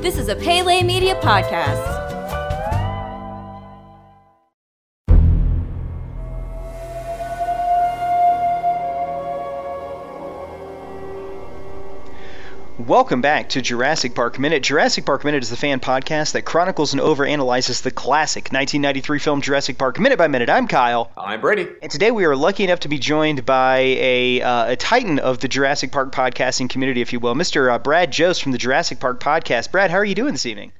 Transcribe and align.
This 0.00 0.16
is 0.16 0.28
a 0.28 0.34
Pele 0.34 0.82
Media 0.82 1.14
podcast. 1.16 1.99
Welcome 12.90 13.20
back 13.20 13.50
to 13.50 13.62
Jurassic 13.62 14.16
Park 14.16 14.40
Minute. 14.40 14.64
Jurassic 14.64 15.06
Park 15.06 15.24
Minute 15.24 15.44
is 15.44 15.50
the 15.50 15.56
fan 15.56 15.78
podcast 15.78 16.32
that 16.32 16.42
chronicles 16.42 16.92
and 16.92 17.00
overanalyzes 17.00 17.82
the 17.82 17.92
classic 17.92 18.46
1993 18.50 19.20
film 19.20 19.40
Jurassic 19.42 19.78
Park 19.78 20.00
minute 20.00 20.18
by 20.18 20.26
minute. 20.26 20.50
I'm 20.50 20.66
Kyle. 20.66 21.12
I'm 21.16 21.40
Brady. 21.40 21.68
And 21.82 21.92
today 21.92 22.10
we 22.10 22.24
are 22.24 22.34
lucky 22.34 22.64
enough 22.64 22.80
to 22.80 22.88
be 22.88 22.98
joined 22.98 23.46
by 23.46 23.78
a, 23.78 24.42
uh, 24.42 24.72
a 24.72 24.76
titan 24.76 25.20
of 25.20 25.38
the 25.38 25.46
Jurassic 25.46 25.92
Park 25.92 26.12
podcasting 26.12 26.68
community, 26.68 27.00
if 27.00 27.12
you 27.12 27.20
will, 27.20 27.36
Mr. 27.36 27.72
Uh, 27.72 27.78
Brad 27.78 28.10
Jost 28.10 28.42
from 28.42 28.50
the 28.50 28.58
Jurassic 28.58 28.98
Park 28.98 29.20
podcast. 29.20 29.70
Brad, 29.70 29.92
how 29.92 29.98
are 29.98 30.04
you 30.04 30.16
doing 30.16 30.32
this 30.32 30.46
evening? 30.46 30.72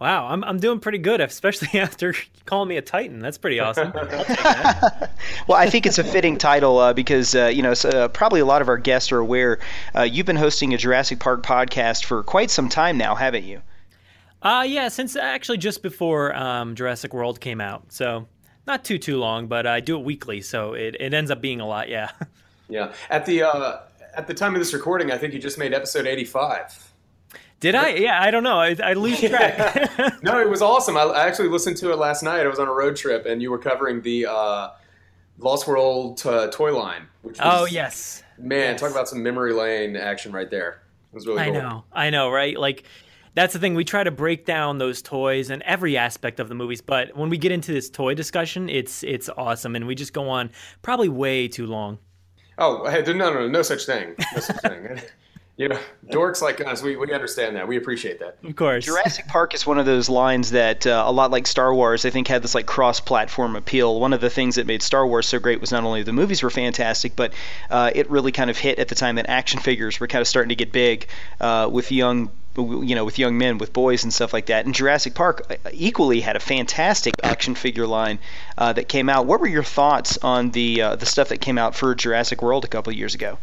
Wow, 0.00 0.28
I'm 0.28 0.44
I'm 0.44 0.60
doing 0.60 0.78
pretty 0.78 0.98
good, 0.98 1.20
especially 1.20 1.80
after 1.80 2.14
calling 2.44 2.68
me 2.68 2.76
a 2.76 2.82
Titan. 2.82 3.18
That's 3.18 3.38
pretty 3.38 3.58
awesome. 3.58 3.92
well, 5.48 5.58
I 5.58 5.68
think 5.68 5.86
it's 5.86 5.98
a 5.98 6.04
fitting 6.04 6.38
title 6.38 6.78
uh, 6.78 6.92
because 6.92 7.34
uh, 7.34 7.46
you 7.46 7.62
know 7.62 7.74
so, 7.74 7.88
uh, 7.88 8.08
probably 8.08 8.40
a 8.40 8.46
lot 8.46 8.62
of 8.62 8.68
our 8.68 8.78
guests 8.78 9.10
are 9.10 9.18
aware 9.18 9.58
uh, 9.96 10.02
you've 10.02 10.26
been 10.26 10.36
hosting 10.36 10.72
a 10.72 10.78
Jurassic 10.78 11.18
Park 11.18 11.42
podcast 11.42 12.04
for 12.04 12.22
quite 12.22 12.50
some 12.50 12.68
time 12.68 12.96
now, 12.96 13.14
haven't 13.14 13.44
you? 13.44 13.60
Uh 14.40 14.64
yeah, 14.68 14.86
since 14.88 15.16
actually 15.16 15.58
just 15.58 15.82
before 15.82 16.32
um, 16.36 16.76
Jurassic 16.76 17.12
World 17.12 17.40
came 17.40 17.60
out, 17.60 17.92
so 17.92 18.28
not 18.68 18.84
too 18.84 18.98
too 18.98 19.18
long, 19.18 19.48
but 19.48 19.66
I 19.66 19.80
do 19.80 19.98
it 19.98 20.04
weekly, 20.04 20.42
so 20.42 20.74
it, 20.74 20.94
it 21.00 21.12
ends 21.12 21.32
up 21.32 21.40
being 21.40 21.60
a 21.60 21.66
lot. 21.66 21.88
Yeah. 21.88 22.10
Yeah. 22.70 22.92
At 23.08 23.24
the 23.24 23.44
uh, 23.44 23.78
at 24.14 24.26
the 24.26 24.34
time 24.34 24.54
of 24.54 24.60
this 24.60 24.74
recording, 24.74 25.10
I 25.10 25.16
think 25.16 25.32
you 25.32 25.40
just 25.40 25.56
made 25.56 25.72
episode 25.72 26.06
85. 26.06 26.87
Did 27.60 27.74
I? 27.74 27.90
Yeah, 27.90 28.22
I 28.22 28.30
don't 28.30 28.44
know. 28.44 28.58
I, 28.58 28.76
I 28.82 28.92
lose 28.92 29.20
track. 29.20 30.22
no, 30.22 30.40
it 30.40 30.48
was 30.48 30.62
awesome. 30.62 30.96
I, 30.96 31.02
I, 31.02 31.26
actually 31.26 31.48
listened 31.48 31.76
to 31.78 31.90
it 31.90 31.96
last 31.98 32.22
night. 32.22 32.40
I 32.40 32.48
was 32.48 32.60
on 32.60 32.68
a 32.68 32.72
road 32.72 32.94
trip, 32.94 33.26
and 33.26 33.42
you 33.42 33.50
were 33.50 33.58
covering 33.58 34.00
the 34.00 34.26
uh, 34.26 34.70
Lost 35.38 35.66
World 35.66 36.18
to- 36.18 36.50
toy 36.52 36.76
line. 36.76 37.08
Which 37.22 37.38
was, 37.38 37.40
oh 37.42 37.64
yes, 37.66 38.22
man, 38.38 38.72
yes. 38.72 38.80
talk 38.80 38.92
about 38.92 39.08
some 39.08 39.22
memory 39.22 39.52
lane 39.52 39.96
action 39.96 40.30
right 40.30 40.48
there. 40.48 40.82
It 41.12 41.16
was 41.16 41.26
really. 41.26 41.44
Cool. 41.44 41.56
I 41.56 41.60
cool. 41.60 41.68
know, 41.68 41.84
I 41.92 42.10
know, 42.10 42.30
right? 42.30 42.56
Like 42.56 42.84
that's 43.34 43.54
the 43.54 43.58
thing. 43.58 43.74
We 43.74 43.84
try 43.84 44.04
to 44.04 44.12
break 44.12 44.46
down 44.46 44.78
those 44.78 45.02
toys 45.02 45.50
and 45.50 45.60
every 45.62 45.96
aspect 45.96 46.38
of 46.38 46.48
the 46.48 46.54
movies, 46.54 46.80
but 46.80 47.16
when 47.16 47.28
we 47.28 47.38
get 47.38 47.50
into 47.50 47.72
this 47.72 47.90
toy 47.90 48.14
discussion, 48.14 48.68
it's 48.68 49.02
it's 49.02 49.28
awesome, 49.36 49.74
and 49.74 49.86
we 49.86 49.96
just 49.96 50.12
go 50.12 50.28
on 50.28 50.50
probably 50.82 51.08
way 51.08 51.48
too 51.48 51.66
long. 51.66 51.98
Oh, 52.58 52.88
hey, 52.88 53.02
no, 53.02 53.12
no, 53.12 53.32
no, 53.32 53.48
no 53.48 53.62
such 53.62 53.86
thing. 53.86 54.14
No 54.34 54.40
such 54.40 54.60
thing. 54.60 55.00
you 55.58 55.68
know, 55.68 55.78
dorks 56.06 56.40
like 56.40 56.64
us, 56.64 56.82
we, 56.82 56.94
we 56.94 57.12
understand 57.12 57.56
that. 57.56 57.66
We 57.66 57.76
appreciate 57.76 58.20
that. 58.20 58.38
Of 58.44 58.54
course. 58.54 58.84
Jurassic 58.84 59.26
Park 59.26 59.54
is 59.54 59.66
one 59.66 59.80
of 59.80 59.86
those 59.86 60.08
lines 60.08 60.52
that, 60.52 60.86
uh, 60.86 61.02
a 61.04 61.10
lot 61.10 61.32
like 61.32 61.48
Star 61.48 61.74
Wars, 61.74 62.04
I 62.04 62.10
think 62.10 62.28
had 62.28 62.42
this 62.42 62.54
like 62.54 62.66
cross-platform 62.66 63.56
appeal. 63.56 64.00
One 64.00 64.12
of 64.12 64.20
the 64.20 64.30
things 64.30 64.54
that 64.54 64.68
made 64.68 64.82
Star 64.82 65.04
Wars 65.04 65.26
so 65.26 65.40
great 65.40 65.60
was 65.60 65.72
not 65.72 65.82
only 65.82 66.04
the 66.04 66.12
movies 66.12 66.44
were 66.44 66.50
fantastic, 66.50 67.16
but 67.16 67.32
uh, 67.70 67.90
it 67.92 68.08
really 68.08 68.30
kind 68.30 68.50
of 68.50 68.56
hit 68.56 68.78
at 68.78 68.86
the 68.86 68.94
time 68.94 69.16
that 69.16 69.28
action 69.28 69.58
figures 69.58 69.98
were 69.98 70.06
kind 70.06 70.22
of 70.22 70.28
starting 70.28 70.50
to 70.50 70.54
get 70.54 70.70
big 70.70 71.08
uh, 71.40 71.68
with 71.70 71.90
young 71.90 72.30
you 72.56 72.96
know, 72.96 73.04
with 73.04 73.20
young 73.20 73.38
men, 73.38 73.58
with 73.58 73.72
boys 73.72 74.02
and 74.02 74.12
stuff 74.12 74.32
like 74.32 74.46
that. 74.46 74.64
And 74.64 74.74
Jurassic 74.74 75.14
Park 75.14 75.46
uh, 75.48 75.70
equally 75.72 76.20
had 76.20 76.34
a 76.34 76.40
fantastic 76.40 77.14
action 77.22 77.54
figure 77.54 77.86
line 77.86 78.18
uh, 78.56 78.72
that 78.72 78.88
came 78.88 79.08
out. 79.08 79.26
What 79.26 79.40
were 79.40 79.46
your 79.46 79.62
thoughts 79.62 80.18
on 80.18 80.50
the 80.50 80.82
uh, 80.82 80.96
the 80.96 81.06
stuff 81.06 81.28
that 81.28 81.40
came 81.40 81.56
out 81.56 81.76
for 81.76 81.94
Jurassic 81.94 82.42
World 82.42 82.64
a 82.64 82.68
couple 82.68 82.90
of 82.90 82.98
years 82.98 83.14
ago? 83.14 83.38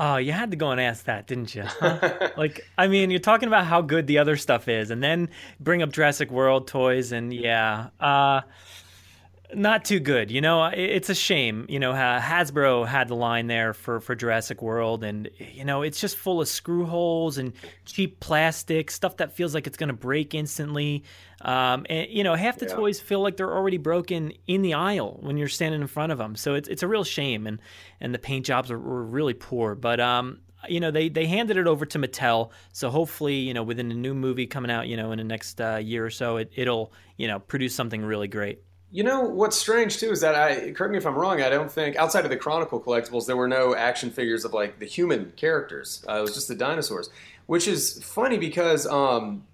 Oh, 0.00 0.16
you 0.16 0.30
had 0.30 0.52
to 0.52 0.56
go 0.56 0.70
and 0.70 0.80
ask 0.80 1.06
that, 1.06 1.26
didn't 1.26 1.56
you? 1.56 1.64
like, 2.36 2.64
I 2.78 2.86
mean, 2.86 3.10
you're 3.10 3.18
talking 3.18 3.48
about 3.48 3.66
how 3.66 3.80
good 3.80 4.06
the 4.06 4.18
other 4.18 4.36
stuff 4.36 4.68
is, 4.68 4.92
and 4.92 5.02
then 5.02 5.28
bring 5.58 5.82
up 5.82 5.90
Jurassic 5.90 6.30
World 6.30 6.68
toys, 6.68 7.10
and 7.10 7.34
yeah, 7.34 7.88
uh, 7.98 8.42
not 9.54 9.84
too 9.84 9.98
good. 9.98 10.30
You 10.30 10.40
know, 10.40 10.66
it's 10.66 11.08
a 11.08 11.14
shame. 11.14 11.66
You 11.68 11.78
know, 11.78 11.92
Hasbro 11.92 12.86
had 12.86 13.08
the 13.08 13.14
line 13.14 13.46
there 13.46 13.72
for 13.72 14.00
for 14.00 14.14
Jurassic 14.14 14.60
World, 14.60 15.04
and 15.04 15.30
you 15.38 15.64
know, 15.64 15.82
it's 15.82 16.00
just 16.00 16.16
full 16.16 16.40
of 16.40 16.48
screw 16.48 16.84
holes 16.84 17.38
and 17.38 17.52
cheap 17.86 18.20
plastic 18.20 18.90
stuff 18.90 19.16
that 19.18 19.32
feels 19.32 19.54
like 19.54 19.66
it's 19.66 19.76
going 19.76 19.88
to 19.88 19.94
break 19.94 20.34
instantly. 20.34 21.04
Um, 21.40 21.86
and 21.88 22.08
you 22.10 22.24
know, 22.24 22.34
half 22.34 22.58
the 22.58 22.66
yeah. 22.66 22.74
toys 22.74 23.00
feel 23.00 23.20
like 23.20 23.36
they're 23.36 23.54
already 23.54 23.78
broken 23.78 24.32
in 24.46 24.62
the 24.62 24.74
aisle 24.74 25.18
when 25.20 25.36
you're 25.36 25.48
standing 25.48 25.80
in 25.80 25.86
front 25.86 26.12
of 26.12 26.18
them. 26.18 26.36
So 26.36 26.54
it's 26.54 26.68
it's 26.68 26.82
a 26.82 26.88
real 26.88 27.04
shame, 27.04 27.46
and 27.46 27.60
and 28.00 28.14
the 28.14 28.18
paint 28.18 28.44
jobs 28.44 28.70
were, 28.70 28.78
were 28.78 29.04
really 29.04 29.34
poor. 29.34 29.74
But 29.74 29.98
um, 29.98 30.40
you 30.68 30.80
know, 30.80 30.90
they 30.90 31.08
they 31.08 31.26
handed 31.26 31.56
it 31.56 31.66
over 31.66 31.86
to 31.86 31.98
Mattel. 31.98 32.50
So 32.72 32.90
hopefully, 32.90 33.36
you 33.36 33.54
know, 33.54 33.62
within 33.62 33.90
a 33.90 33.94
new 33.94 34.14
movie 34.14 34.46
coming 34.46 34.70
out, 34.70 34.88
you 34.88 34.96
know, 34.96 35.12
in 35.12 35.18
the 35.18 35.24
next 35.24 35.60
uh, 35.60 35.76
year 35.76 36.04
or 36.04 36.10
so, 36.10 36.36
it, 36.36 36.52
it'll 36.54 36.92
you 37.16 37.28
know 37.28 37.38
produce 37.38 37.74
something 37.74 38.04
really 38.04 38.28
great. 38.28 38.62
You 38.90 39.02
know 39.02 39.20
what's 39.20 39.58
strange 39.58 39.98
too 39.98 40.10
is 40.10 40.22
that 40.22 40.34
I 40.34 40.72
correct 40.72 40.92
me 40.92 40.98
if 40.98 41.06
I'm 41.06 41.14
wrong. 41.14 41.42
I 41.42 41.50
don't 41.50 41.70
think 41.70 41.96
outside 41.96 42.24
of 42.24 42.30
the 42.30 42.38
Chronicle 42.38 42.80
collectibles 42.80 43.26
there 43.26 43.36
were 43.36 43.48
no 43.48 43.74
action 43.74 44.10
figures 44.10 44.46
of 44.46 44.54
like 44.54 44.78
the 44.78 44.86
human 44.86 45.32
characters. 45.36 46.02
Uh, 46.08 46.18
it 46.18 46.22
was 46.22 46.34
just 46.34 46.48
the 46.48 46.54
dinosaurs, 46.54 47.10
which 47.46 47.68
is 47.68 48.02
funny 48.02 48.38
because 48.38 48.86
um, 48.86 49.44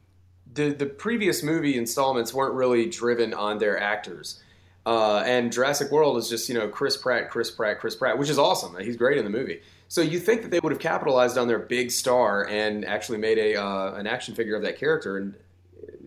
the 0.53 0.73
the 0.73 0.87
previous 0.87 1.43
movie 1.43 1.77
installments 1.77 2.33
weren't 2.33 2.55
really 2.55 2.89
driven 2.89 3.34
on 3.34 3.59
their 3.59 3.78
actors. 3.78 4.41
Uh, 4.87 5.23
and 5.27 5.50
Jurassic 5.53 5.91
World 5.91 6.17
is 6.17 6.28
just 6.28 6.49
you 6.49 6.55
know 6.55 6.69
Chris 6.69 6.97
Pratt, 6.97 7.28
Chris 7.28 7.50
Pratt, 7.50 7.81
Chris 7.81 7.97
Pratt, 7.97 8.19
which 8.19 8.28
is 8.28 8.39
awesome. 8.39 8.77
He's 8.78 8.97
great 8.97 9.19
in 9.19 9.25
the 9.25 9.31
movie. 9.31 9.62
So 9.89 10.00
you 10.00 10.21
think 10.21 10.43
that 10.43 10.50
they 10.53 10.61
would 10.61 10.73
have 10.73 10.81
capitalized 10.81 11.39
on 11.39 11.49
their 11.49 11.59
big 11.59 11.91
star 11.91 12.47
and 12.49 12.84
actually 12.84 13.19
made 13.19 13.39
a 13.39 13.61
uh, 13.61 13.94
an 13.94 14.06
action 14.06 14.37
figure 14.37 14.55
of 14.55 14.62
that 14.62 14.78
character, 14.78 15.17
and 15.17 15.34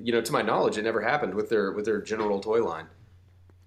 you 0.01 0.13
know 0.13 0.21
to 0.21 0.31
my 0.31 0.41
knowledge, 0.41 0.77
it 0.77 0.83
never 0.83 1.01
happened 1.01 1.33
with 1.33 1.49
their 1.49 1.73
with 1.73 1.83
their 1.83 2.01
general 2.01 2.39
toy 2.39 2.63
line. 2.63 2.87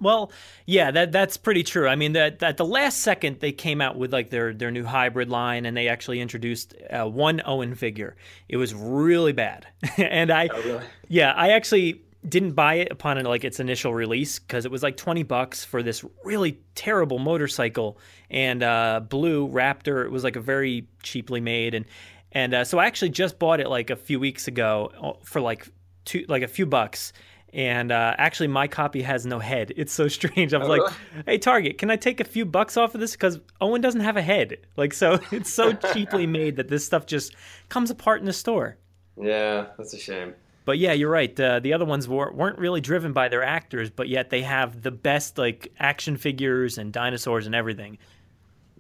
Well, 0.01 0.33
yeah, 0.67 0.91
that 0.91 1.13
that's 1.13 1.37
pretty 1.37 1.63
true. 1.63 1.87
I 1.87 1.95
mean, 1.95 2.13
that 2.13 2.43
at 2.43 2.57
the 2.57 2.65
last 2.65 3.01
second 3.01 3.41
they 3.41 3.53
came 3.53 3.81
out 3.81 3.97
with 3.97 4.13
like 4.13 4.31
their 4.31 4.55
their 4.55 4.71
new 4.71 4.85
hybrid 4.85 5.29
line, 5.29 5.67
and 5.67 5.77
they 5.77 5.89
actually 5.89 6.21
introduced 6.21 6.75
uh, 6.91 7.07
one 7.07 7.43
Owen 7.45 7.75
figure. 7.75 8.17
It 8.49 8.57
was 8.57 8.75
really 8.75 9.33
bad, 9.33 9.67
and 9.99 10.31
I, 10.31 10.49
oh, 10.53 10.63
really? 10.63 10.85
yeah, 11.09 11.33
I 11.33 11.51
actually 11.51 12.03
didn't 12.29 12.53
buy 12.53 12.75
it 12.75 12.89
upon 12.91 13.23
like 13.25 13.45
its 13.45 13.61
initial 13.61 13.95
release 13.95 14.39
because 14.39 14.65
it 14.67 14.71
was 14.71 14.83
like 14.83 14.97
20 14.97 15.23
bucks 15.23 15.65
for 15.65 15.83
this 15.83 16.05
really 16.23 16.59
terrible 16.75 17.19
motorcycle 17.19 17.99
and 18.31 18.63
uh, 18.63 19.01
blue 19.09 19.49
raptor 19.49 20.05
it 20.05 20.11
was 20.11 20.23
like 20.23 20.37
a 20.37 20.41
very 20.41 20.87
cheaply 21.03 21.41
made 21.41 21.75
and 21.75 21.87
and 22.33 22.53
uh, 22.53 22.63
so 22.63 22.79
i 22.79 22.85
actually 22.85 23.09
just 23.09 23.39
bought 23.39 23.59
it 23.59 23.69
like 23.69 23.89
a 23.89 23.97
few 23.97 24.21
weeks 24.21 24.49
ago 24.49 24.93
uh, 25.03 25.13
for 25.25 25.41
like 25.41 25.67
two 26.05 26.25
like 26.29 26.43
a 26.43 26.49
few 26.49 26.67
bucks 26.67 27.15
and 27.53 27.91
uh, 27.91 28.15
actually 28.19 28.47
my 28.49 28.69
copy 28.69 29.03
has 29.03 29.27
no 29.27 29.39
head. 29.39 29.73
It's 29.81 29.93
so 29.93 30.09
strange. 30.09 30.53
I 30.53 30.59
was 30.59 30.69
oh, 30.69 30.71
like 30.71 30.81
really? 30.83 31.23
hey 31.27 31.39
target 31.39 31.79
can 31.79 31.91
i 31.91 31.97
take 31.97 32.21
a 32.21 32.25
few 32.25 32.45
bucks 32.45 32.77
off 32.77 32.95
of 32.95 33.01
this? 33.01 33.13
Because 33.13 33.41
owen 33.61 33.81
doesn't 33.81 34.03
have 34.03 34.17
a 34.17 34.23
head. 34.23 34.59
Like 34.77 34.93
so 34.93 35.19
it's 35.31 35.53
so 35.53 35.73
cheaply 35.73 36.27
made 36.41 36.57
that 36.57 36.69
this 36.69 36.85
stuff 36.85 37.07
just 37.07 37.35
comes 37.69 37.91
apart 37.91 38.21
in 38.21 38.27
the 38.27 38.33
store. 38.33 38.77
Yeah 39.17 39.67
that's 39.79 39.95
a 39.95 39.99
shame. 39.99 40.35
But 40.65 40.79
yeah 40.79 40.93
you're 40.93 41.11
right. 41.11 41.39
Uh, 41.39 41.61
the 41.61 41.73
other 41.73 41.87
ones 41.87 42.07
were, 42.07 42.31
weren't 42.33 42.59
really 42.59 42.81
driven 42.81 43.13
by 43.13 43.29
their 43.29 43.43
actors 43.43 43.91
but 43.91 44.09
yet 44.09 44.31
they 44.31 44.43
have 44.43 44.83
the 44.83 44.91
best 44.91 45.39
like 45.39 45.73
action 45.79 46.17
figures 46.17 46.79
and 46.79 46.93
dinosaurs 46.93 47.47
and 47.47 47.55
everything. 47.55 47.99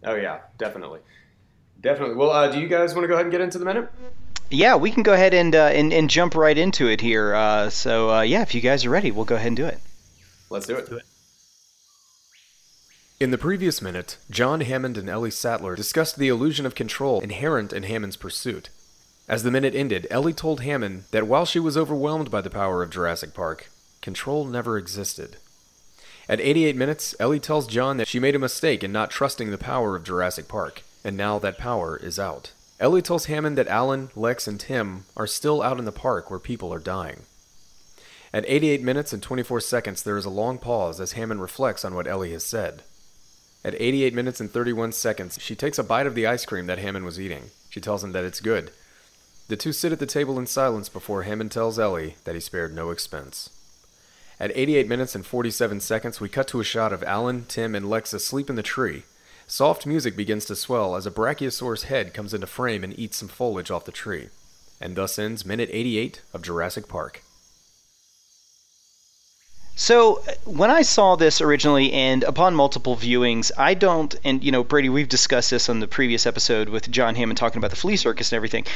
Oh 0.04 0.16
yeah 0.16 0.40
definitely. 0.58 1.00
Definitely. 1.80 2.16
Well 2.16 2.30
uh, 2.30 2.48
do 2.50 2.60
you 2.60 2.68
guys 2.68 2.94
want 2.94 3.04
to 3.04 3.08
go 3.08 3.14
ahead 3.14 3.26
and 3.26 3.32
get 3.32 3.40
into 3.40 3.58
the 3.58 3.64
minute 3.64 3.90
yeah, 4.50 4.76
we 4.76 4.90
can 4.90 5.02
go 5.02 5.12
ahead 5.12 5.34
and 5.34 5.54
uh, 5.54 5.66
and, 5.66 5.92
and 5.92 6.10
jump 6.10 6.34
right 6.34 6.56
into 6.56 6.88
it 6.88 7.00
here. 7.00 7.34
Uh, 7.34 7.70
so 7.70 8.10
uh, 8.10 8.20
yeah, 8.22 8.42
if 8.42 8.54
you 8.54 8.60
guys 8.60 8.84
are 8.84 8.90
ready, 8.90 9.10
we'll 9.10 9.24
go 9.24 9.36
ahead 9.36 9.48
and 9.48 9.56
do 9.56 9.66
it. 9.66 9.78
Let's 10.50 10.66
do 10.66 10.76
it. 10.76 10.88
do 10.88 10.96
it. 10.96 11.04
In 13.20 13.30
the 13.30 13.38
previous 13.38 13.82
minute, 13.82 14.16
John 14.30 14.62
Hammond 14.62 14.96
and 14.96 15.08
Ellie 15.08 15.30
Sattler 15.30 15.76
discussed 15.76 16.16
the 16.16 16.28
illusion 16.28 16.64
of 16.64 16.74
control 16.74 17.20
inherent 17.20 17.72
in 17.72 17.82
Hammond's 17.82 18.16
pursuit. 18.16 18.70
As 19.28 19.42
the 19.42 19.50
minute 19.50 19.74
ended, 19.74 20.06
Ellie 20.10 20.32
told 20.32 20.62
Hammond 20.62 21.04
that 21.10 21.26
while 21.26 21.44
she 21.44 21.60
was 21.60 21.76
overwhelmed 21.76 22.30
by 22.30 22.40
the 22.40 22.50
power 22.50 22.82
of 22.82 22.90
Jurassic 22.90 23.34
Park, 23.34 23.70
control 24.00 24.44
never 24.44 24.78
existed. 24.78 25.36
At 26.28 26.40
88 26.40 26.74
minutes, 26.76 27.14
Ellie 27.20 27.38
tells 27.38 27.66
John 27.66 27.96
that 27.98 28.08
she 28.08 28.18
made 28.18 28.34
a 28.34 28.40
mistake 28.40 28.82
in 28.82 28.90
not 28.90 29.10
trusting 29.10 29.50
the 29.50 29.58
power 29.58 29.96
of 29.96 30.04
Jurassic 30.04 30.48
Park, 30.48 30.82
and 31.04 31.16
now 31.16 31.38
that 31.38 31.58
power 31.58 31.96
is 31.96 32.18
out. 32.18 32.52
Ellie 32.80 33.02
tells 33.02 33.26
Hammond 33.26 33.58
that 33.58 33.68
Alan, 33.68 34.08
Lex, 34.16 34.48
and 34.48 34.58
Tim 34.58 35.04
are 35.14 35.26
still 35.26 35.60
out 35.60 35.78
in 35.78 35.84
the 35.84 35.92
park 35.92 36.30
where 36.30 36.40
people 36.40 36.72
are 36.72 36.78
dying. 36.78 37.24
At 38.32 38.48
88 38.48 38.82
minutes 38.82 39.12
and 39.12 39.22
24 39.22 39.60
seconds, 39.60 40.02
there 40.02 40.16
is 40.16 40.24
a 40.24 40.30
long 40.30 40.56
pause 40.56 40.98
as 40.98 41.12
Hammond 41.12 41.42
reflects 41.42 41.84
on 41.84 41.94
what 41.94 42.06
Ellie 42.06 42.32
has 42.32 42.44
said. 42.44 42.82
At 43.62 43.78
88 43.78 44.14
minutes 44.14 44.40
and 44.40 44.50
31 44.50 44.92
seconds, 44.92 45.38
she 45.42 45.54
takes 45.54 45.78
a 45.78 45.84
bite 45.84 46.06
of 46.06 46.14
the 46.14 46.26
ice 46.26 46.46
cream 46.46 46.66
that 46.68 46.78
Hammond 46.78 47.04
was 47.04 47.20
eating. 47.20 47.50
She 47.68 47.82
tells 47.82 48.02
him 48.02 48.12
that 48.12 48.24
it's 48.24 48.40
good. 48.40 48.70
The 49.48 49.56
two 49.56 49.72
sit 49.72 49.92
at 49.92 49.98
the 49.98 50.06
table 50.06 50.38
in 50.38 50.46
silence 50.46 50.88
before 50.88 51.24
Hammond 51.24 51.52
tells 51.52 51.78
Ellie 51.78 52.16
that 52.24 52.34
he 52.34 52.40
spared 52.40 52.74
no 52.74 52.90
expense. 52.90 53.50
At 54.38 54.52
88 54.54 54.88
minutes 54.88 55.14
and 55.14 55.26
47 55.26 55.80
seconds, 55.80 56.18
we 56.18 56.30
cut 56.30 56.48
to 56.48 56.60
a 56.60 56.64
shot 56.64 56.94
of 56.94 57.02
Alan, 57.02 57.44
Tim, 57.46 57.74
and 57.74 57.90
Lex 57.90 58.14
asleep 58.14 58.48
in 58.48 58.56
the 58.56 58.62
tree, 58.62 59.02
Soft 59.50 59.84
music 59.84 60.14
begins 60.14 60.44
to 60.44 60.54
swell 60.54 60.94
as 60.94 61.06
a 61.06 61.10
Brachiosaurus 61.10 61.86
head 61.86 62.14
comes 62.14 62.32
into 62.32 62.46
frame 62.46 62.84
and 62.84 62.96
eats 62.96 63.16
some 63.16 63.26
foliage 63.26 63.68
off 63.68 63.84
the 63.84 63.90
tree. 63.90 64.28
And 64.80 64.94
thus 64.94 65.18
ends 65.18 65.44
minute 65.44 65.68
88 65.72 66.22
of 66.32 66.42
Jurassic 66.42 66.86
Park. 66.86 67.24
So 69.74 70.18
uh, 70.18 70.34
when 70.44 70.70
I 70.70 70.82
saw 70.82 71.16
this 71.16 71.40
originally, 71.40 71.92
and 71.92 72.22
upon 72.22 72.54
multiple 72.54 72.96
viewings, 72.96 73.50
I 73.58 73.74
don't, 73.74 74.14
and 74.22 74.44
you 74.44 74.52
know, 74.52 74.62
Brady, 74.62 74.88
we've 74.88 75.08
discussed 75.08 75.50
this 75.50 75.68
on 75.68 75.80
the 75.80 75.88
previous 75.88 76.26
episode 76.26 76.68
with 76.68 76.88
John 76.88 77.16
Hammond 77.16 77.36
talking 77.36 77.58
about 77.58 77.70
the 77.70 77.76
flea 77.76 77.96
circus 77.96 78.30
and 78.30 78.36
everything. 78.36 78.66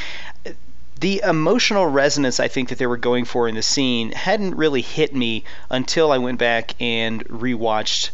The 0.99 1.21
emotional 1.23 1.87
resonance 1.87 2.41
I 2.41 2.49
think 2.49 2.67
that 2.67 2.79
they 2.79 2.87
were 2.87 2.97
going 2.97 3.23
for 3.23 3.47
in 3.47 3.55
the 3.55 3.61
scene 3.61 4.11
hadn't 4.11 4.55
really 4.55 4.81
hit 4.81 5.15
me 5.15 5.45
until 5.69 6.11
I 6.11 6.17
went 6.17 6.37
back 6.37 6.75
and 6.81 7.25
rewatched 7.29 8.09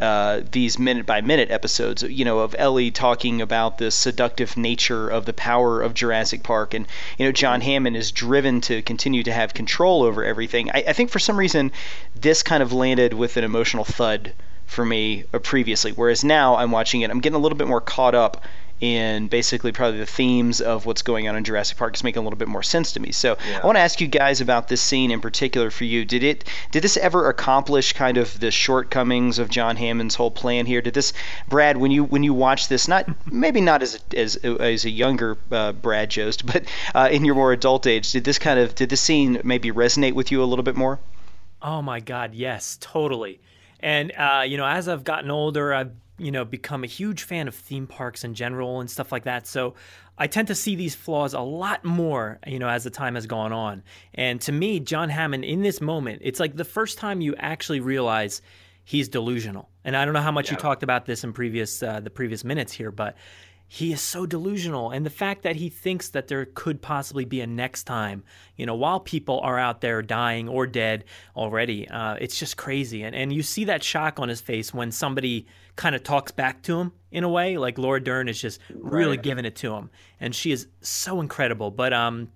uh, 0.00 0.40
these 0.50 0.78
minute 0.78 1.06
by 1.06 1.20
minute 1.20 1.50
episodes, 1.50 2.02
you 2.02 2.24
know, 2.24 2.40
of 2.40 2.54
Ellie 2.58 2.90
talking 2.90 3.40
about 3.40 3.78
the 3.78 3.90
seductive 3.90 4.56
nature 4.56 5.08
of 5.08 5.24
the 5.24 5.32
power 5.32 5.80
of 5.80 5.94
Jurassic 5.94 6.42
Park, 6.42 6.74
and 6.74 6.86
you 7.18 7.26
know, 7.26 7.32
John 7.32 7.60
Hammond 7.60 7.96
is 7.96 8.10
driven 8.10 8.60
to 8.62 8.82
continue 8.82 9.22
to 9.22 9.32
have 9.32 9.54
control 9.54 10.02
over 10.02 10.24
everything. 10.24 10.70
I, 10.72 10.84
I 10.88 10.92
think 10.92 11.10
for 11.10 11.18
some 11.18 11.38
reason, 11.38 11.70
this 12.14 12.42
kind 12.42 12.62
of 12.62 12.72
landed 12.72 13.14
with 13.14 13.36
an 13.36 13.44
emotional 13.44 13.84
thud 13.84 14.32
for 14.66 14.84
me 14.84 15.24
previously, 15.42 15.92
whereas 15.92 16.24
now 16.24 16.56
I'm 16.56 16.72
watching 16.72 17.02
it, 17.02 17.10
I'm 17.10 17.20
getting 17.20 17.36
a 17.36 17.40
little 17.40 17.58
bit 17.58 17.68
more 17.68 17.80
caught 17.80 18.14
up 18.14 18.42
in 18.80 19.28
basically 19.28 19.72
probably 19.72 20.00
the 20.00 20.06
themes 20.06 20.60
of 20.60 20.84
what's 20.84 21.02
going 21.02 21.28
on 21.28 21.36
in 21.36 21.44
Jurassic 21.44 21.78
Park 21.78 21.94
is 21.94 22.04
making 22.04 22.20
a 22.20 22.22
little 22.22 22.38
bit 22.38 22.48
more 22.48 22.62
sense 22.62 22.92
to 22.92 23.00
me. 23.00 23.12
So 23.12 23.36
yeah. 23.48 23.60
I 23.62 23.66
want 23.66 23.76
to 23.76 23.80
ask 23.80 24.00
you 24.00 24.06
guys 24.06 24.40
about 24.40 24.68
this 24.68 24.80
scene 24.80 25.10
in 25.10 25.20
particular 25.20 25.70
for 25.70 25.84
you. 25.84 26.04
Did 26.04 26.22
it 26.22 26.44
did 26.70 26.82
this 26.82 26.96
ever 26.96 27.28
accomplish 27.28 27.92
kind 27.92 28.16
of 28.16 28.38
the 28.40 28.50
shortcomings 28.50 29.38
of 29.38 29.48
John 29.48 29.76
Hammond's 29.76 30.14
whole 30.14 30.30
plan 30.30 30.66
here? 30.66 30.82
Did 30.82 30.94
this 30.94 31.12
Brad 31.48 31.76
when 31.76 31.90
you 31.90 32.04
when 32.04 32.22
you 32.22 32.34
watch 32.34 32.68
this 32.68 32.88
not 32.88 33.08
maybe 33.30 33.60
not 33.60 33.82
as 33.82 33.94
a, 34.12 34.18
as 34.18 34.36
as 34.36 34.84
a 34.84 34.90
younger 34.90 35.38
uh, 35.50 35.72
Brad 35.72 36.10
Jost, 36.10 36.46
but 36.46 36.64
uh, 36.94 37.08
in 37.10 37.24
your 37.24 37.34
more 37.34 37.52
adult 37.52 37.86
age, 37.86 38.12
did 38.12 38.24
this 38.24 38.38
kind 38.38 38.58
of 38.58 38.74
did 38.74 38.90
this 38.90 39.00
scene 39.00 39.40
maybe 39.44 39.70
resonate 39.70 40.12
with 40.12 40.32
you 40.32 40.42
a 40.42 40.46
little 40.46 40.62
bit 40.62 40.76
more? 40.76 40.98
Oh 41.62 41.80
my 41.80 42.00
God, 42.00 42.34
yes, 42.34 42.76
totally. 42.80 43.40
And 43.80 44.12
uh, 44.16 44.44
you 44.46 44.56
know, 44.56 44.66
as 44.66 44.88
I've 44.88 45.04
gotten 45.04 45.30
older, 45.30 45.72
I've 45.72 45.92
you 46.18 46.30
know, 46.30 46.44
become 46.44 46.84
a 46.84 46.86
huge 46.86 47.24
fan 47.24 47.48
of 47.48 47.54
theme 47.54 47.86
parks 47.86 48.24
in 48.24 48.34
general 48.34 48.80
and 48.80 48.90
stuff 48.90 49.10
like 49.10 49.24
that. 49.24 49.46
So 49.46 49.74
I 50.16 50.26
tend 50.26 50.48
to 50.48 50.54
see 50.54 50.76
these 50.76 50.94
flaws 50.94 51.34
a 51.34 51.40
lot 51.40 51.84
more, 51.84 52.38
you 52.46 52.58
know, 52.58 52.68
as 52.68 52.84
the 52.84 52.90
time 52.90 53.16
has 53.16 53.26
gone 53.26 53.52
on. 53.52 53.82
And 54.14 54.40
to 54.42 54.52
me, 54.52 54.78
John 54.78 55.08
Hammond 55.08 55.44
in 55.44 55.62
this 55.62 55.80
moment, 55.80 56.22
it's 56.24 56.38
like 56.38 56.56
the 56.56 56.64
first 56.64 56.98
time 56.98 57.20
you 57.20 57.34
actually 57.36 57.80
realize 57.80 58.42
he's 58.84 59.08
delusional. 59.08 59.68
And 59.84 59.96
I 59.96 60.04
don't 60.04 60.14
know 60.14 60.20
how 60.20 60.30
much 60.30 60.48
yeah. 60.48 60.54
you 60.54 60.60
talked 60.60 60.82
about 60.82 61.06
this 61.06 61.24
in 61.24 61.32
previous 61.32 61.82
uh, 61.82 62.00
the 62.00 62.10
previous 62.10 62.44
minutes 62.44 62.72
here, 62.72 62.92
but 62.92 63.16
he 63.66 63.92
is 63.92 64.00
so 64.00 64.26
delusional. 64.26 64.90
And 64.90 65.04
the 65.04 65.10
fact 65.10 65.42
that 65.42 65.56
he 65.56 65.68
thinks 65.68 66.10
that 66.10 66.28
there 66.28 66.44
could 66.44 66.80
possibly 66.80 67.24
be 67.24 67.40
a 67.40 67.46
next 67.46 67.84
time 67.84 68.22
you 68.56 68.66
know 68.66 68.74
while 68.74 69.00
people 69.00 69.40
are 69.40 69.58
out 69.58 69.80
there 69.80 70.02
dying 70.02 70.48
or 70.48 70.66
dead 70.66 71.04
already 71.36 71.88
uh, 71.88 72.14
it's 72.14 72.38
just 72.38 72.56
crazy. 72.56 73.02
And, 73.02 73.14
and 73.14 73.32
you 73.32 73.42
see 73.42 73.64
that 73.64 73.82
shock 73.82 74.20
on 74.20 74.28
his 74.28 74.40
face 74.40 74.72
when 74.72 74.92
somebody 74.92 75.46
kind 75.76 75.94
of 75.94 76.02
talks 76.02 76.30
back 76.30 76.62
to 76.62 76.78
him 76.78 76.92
in 77.10 77.24
a 77.24 77.28
way 77.28 77.58
like 77.58 77.78
laura 77.78 78.02
dern 78.02 78.28
is 78.28 78.40
just 78.40 78.60
really 78.74 79.16
right. 79.16 79.22
giving 79.22 79.44
it 79.44 79.56
to 79.56 79.74
him. 79.74 79.90
And 80.20 80.34
she 80.34 80.52
is 80.52 80.68
so 80.80 81.20
incredible. 81.20 81.70
But 81.70 81.92
um 81.92 82.28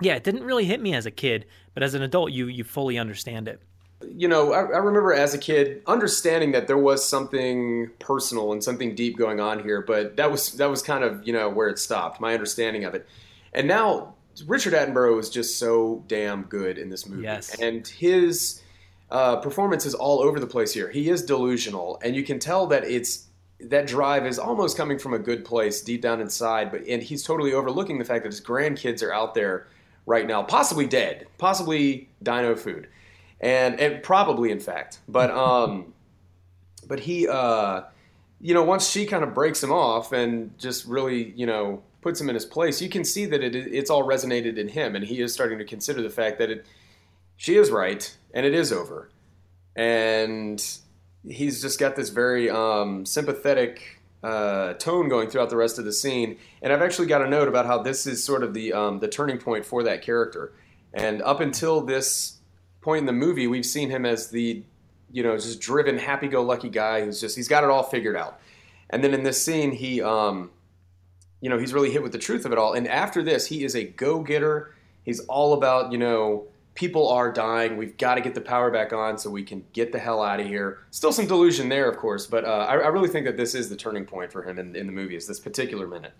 yeah 0.00 0.14
it 0.14 0.24
didn't 0.24 0.44
really 0.44 0.64
hit 0.64 0.80
me 0.80 0.94
as 0.94 1.06
a 1.06 1.10
kid 1.10 1.46
but 1.74 1.82
as 1.82 1.94
an 1.94 2.02
adult 2.02 2.30
you 2.30 2.46
you 2.46 2.64
fully 2.64 2.98
understand 2.98 3.48
it 3.48 3.62
you 4.04 4.28
know, 4.28 4.52
I, 4.52 4.60
I, 4.60 4.78
remember 4.78 5.12
as 5.12 5.32
a 5.32 5.38
kid 5.38 5.82
understanding 5.86 6.52
that 6.52 6.66
there 6.66 6.76
was 6.76 7.06
something 7.06 7.90
personal 7.98 8.52
and 8.52 8.62
something 8.62 8.94
deep 8.94 9.16
going 9.16 9.40
on 9.40 9.62
here, 9.62 9.80
but 9.80 10.16
that 10.16 10.30
was 10.30 10.52
that 10.52 10.68
was 10.68 10.82
kind 10.82 11.02
of 11.02 11.26
you 11.26 11.32
know 11.32 11.48
where 11.48 11.68
it 11.68 11.78
stopped. 11.78 12.20
My 12.20 12.34
understanding 12.34 12.84
of 12.84 12.94
it, 12.94 13.06
and 13.54 13.66
now 13.66 14.14
Richard 14.46 14.74
Attenborough 14.74 15.18
is 15.18 15.30
just 15.30 15.58
so 15.58 16.04
damn 16.08 16.42
good 16.42 16.76
in 16.76 16.90
this 16.90 17.06
movie, 17.06 17.22
yes. 17.22 17.58
and 17.58 17.86
his 17.86 18.62
uh, 19.10 19.36
performance 19.36 19.86
is 19.86 19.94
all 19.94 20.20
over 20.20 20.40
the 20.40 20.46
place 20.46 20.72
here. 20.72 20.90
He 20.90 21.08
is 21.08 21.24
delusional, 21.24 21.98
and 22.02 22.14
you 22.14 22.22
can 22.22 22.38
tell 22.38 22.66
that 22.66 22.84
it's 22.84 23.26
that 23.58 23.86
drive 23.86 24.26
is 24.26 24.38
almost 24.38 24.76
coming 24.76 24.98
from 24.98 25.14
a 25.14 25.18
good 25.18 25.42
place 25.42 25.80
deep 25.80 26.02
down 26.02 26.20
inside, 26.20 26.70
but 26.70 26.86
and 26.86 27.02
he's 27.02 27.22
totally 27.22 27.54
overlooking 27.54 27.98
the 27.98 28.04
fact 28.04 28.24
that 28.24 28.32
his 28.32 28.42
grandkids 28.42 29.02
are 29.02 29.12
out 29.12 29.32
there 29.32 29.68
right 30.04 30.26
now, 30.26 30.42
possibly 30.42 30.86
dead, 30.86 31.26
possibly 31.38 32.10
dino 32.22 32.54
food 32.54 32.88
and 33.40 33.78
and 33.80 34.02
probably 34.02 34.50
in 34.50 34.60
fact, 34.60 35.00
but 35.08 35.30
um, 35.32 35.94
but 36.86 37.00
he 37.00 37.28
uh, 37.28 37.82
you 38.40 38.54
know, 38.54 38.62
once 38.62 38.90
she 38.90 39.06
kind 39.06 39.24
of 39.24 39.34
breaks 39.34 39.62
him 39.62 39.72
off 39.72 40.12
and 40.12 40.56
just 40.58 40.86
really 40.86 41.32
you 41.36 41.46
know 41.46 41.82
puts 42.00 42.20
him 42.20 42.28
in 42.28 42.34
his 42.34 42.44
place, 42.44 42.80
you 42.80 42.88
can 42.88 43.04
see 43.04 43.26
that 43.26 43.42
it 43.42 43.54
it's 43.54 43.90
all 43.90 44.04
resonated 44.04 44.58
in 44.58 44.68
him, 44.68 44.94
and 44.94 45.04
he 45.04 45.20
is 45.20 45.32
starting 45.32 45.58
to 45.58 45.64
consider 45.64 46.02
the 46.02 46.10
fact 46.10 46.38
that 46.38 46.50
it 46.50 46.66
she 47.36 47.56
is 47.56 47.70
right 47.70 48.16
and 48.32 48.46
it 48.46 48.54
is 48.54 48.72
over, 48.72 49.10
and 49.74 50.62
he's 51.28 51.60
just 51.60 51.78
got 51.78 51.96
this 51.96 52.10
very 52.10 52.48
um, 52.48 53.04
sympathetic 53.04 54.00
uh, 54.22 54.74
tone 54.74 55.08
going 55.08 55.28
throughout 55.28 55.50
the 55.50 55.56
rest 55.56 55.78
of 55.78 55.84
the 55.84 55.92
scene. 55.92 56.38
And 56.62 56.72
I've 56.72 56.82
actually 56.82 57.06
got 57.06 57.22
a 57.22 57.28
note 57.28 57.48
about 57.48 57.66
how 57.66 57.82
this 57.82 58.06
is 58.06 58.24
sort 58.24 58.42
of 58.42 58.54
the 58.54 58.72
um, 58.72 58.98
the 59.00 59.08
turning 59.08 59.38
point 59.38 59.64
for 59.64 59.82
that 59.84 60.02
character. 60.02 60.52
And 60.92 61.20
up 61.22 61.40
until 61.40 61.82
this 61.82 62.35
point 62.86 63.00
in 63.00 63.06
the 63.06 63.12
movie, 63.12 63.48
we've 63.48 63.66
seen 63.66 63.90
him 63.90 64.06
as 64.06 64.28
the, 64.28 64.62
you 65.10 65.20
know, 65.24 65.36
just 65.36 65.60
driven, 65.60 65.98
happy-go-lucky 65.98 66.68
guy 66.68 67.04
who's 67.04 67.20
just 67.20 67.34
he's 67.34 67.48
got 67.48 67.64
it 67.64 67.68
all 67.68 67.82
figured 67.82 68.16
out. 68.16 68.40
And 68.90 69.02
then 69.02 69.12
in 69.12 69.24
this 69.24 69.44
scene, 69.44 69.72
he, 69.72 70.00
um, 70.00 70.52
you 71.40 71.50
know, 71.50 71.58
he's 71.58 71.74
really 71.74 71.90
hit 71.90 72.00
with 72.00 72.12
the 72.12 72.18
truth 72.18 72.44
of 72.46 72.52
it 72.52 72.58
all. 72.58 72.74
And 72.74 72.86
after 72.86 73.24
this, 73.24 73.48
he 73.48 73.64
is 73.64 73.74
a 73.74 73.82
go-getter. 73.82 74.72
He's 75.02 75.18
all 75.26 75.54
about, 75.54 75.90
you 75.90 75.98
know, 75.98 76.46
people 76.74 77.08
are 77.08 77.32
dying. 77.32 77.76
We've 77.76 77.96
got 77.98 78.14
to 78.14 78.20
get 78.20 78.36
the 78.36 78.40
power 78.40 78.70
back 78.70 78.92
on 78.92 79.18
so 79.18 79.30
we 79.30 79.42
can 79.42 79.64
get 79.72 79.90
the 79.90 79.98
hell 79.98 80.22
out 80.22 80.38
of 80.38 80.46
here. 80.46 80.78
Still 80.92 81.10
some 81.10 81.26
delusion 81.26 81.68
there, 81.68 81.90
of 81.90 81.96
course, 81.96 82.28
but 82.28 82.44
uh, 82.44 82.66
I, 82.68 82.74
I, 82.74 82.88
really 82.88 83.08
think 83.08 83.26
that 83.26 83.36
this 83.36 83.56
is 83.56 83.68
the 83.68 83.76
turning 83.76 84.04
point 84.04 84.30
for 84.30 84.44
him 84.44 84.60
in, 84.60 84.76
in 84.76 84.86
the 84.86 84.92
movie. 84.92 85.16
Is 85.16 85.26
this 85.26 85.40
particular 85.40 85.88
minute? 85.88 86.12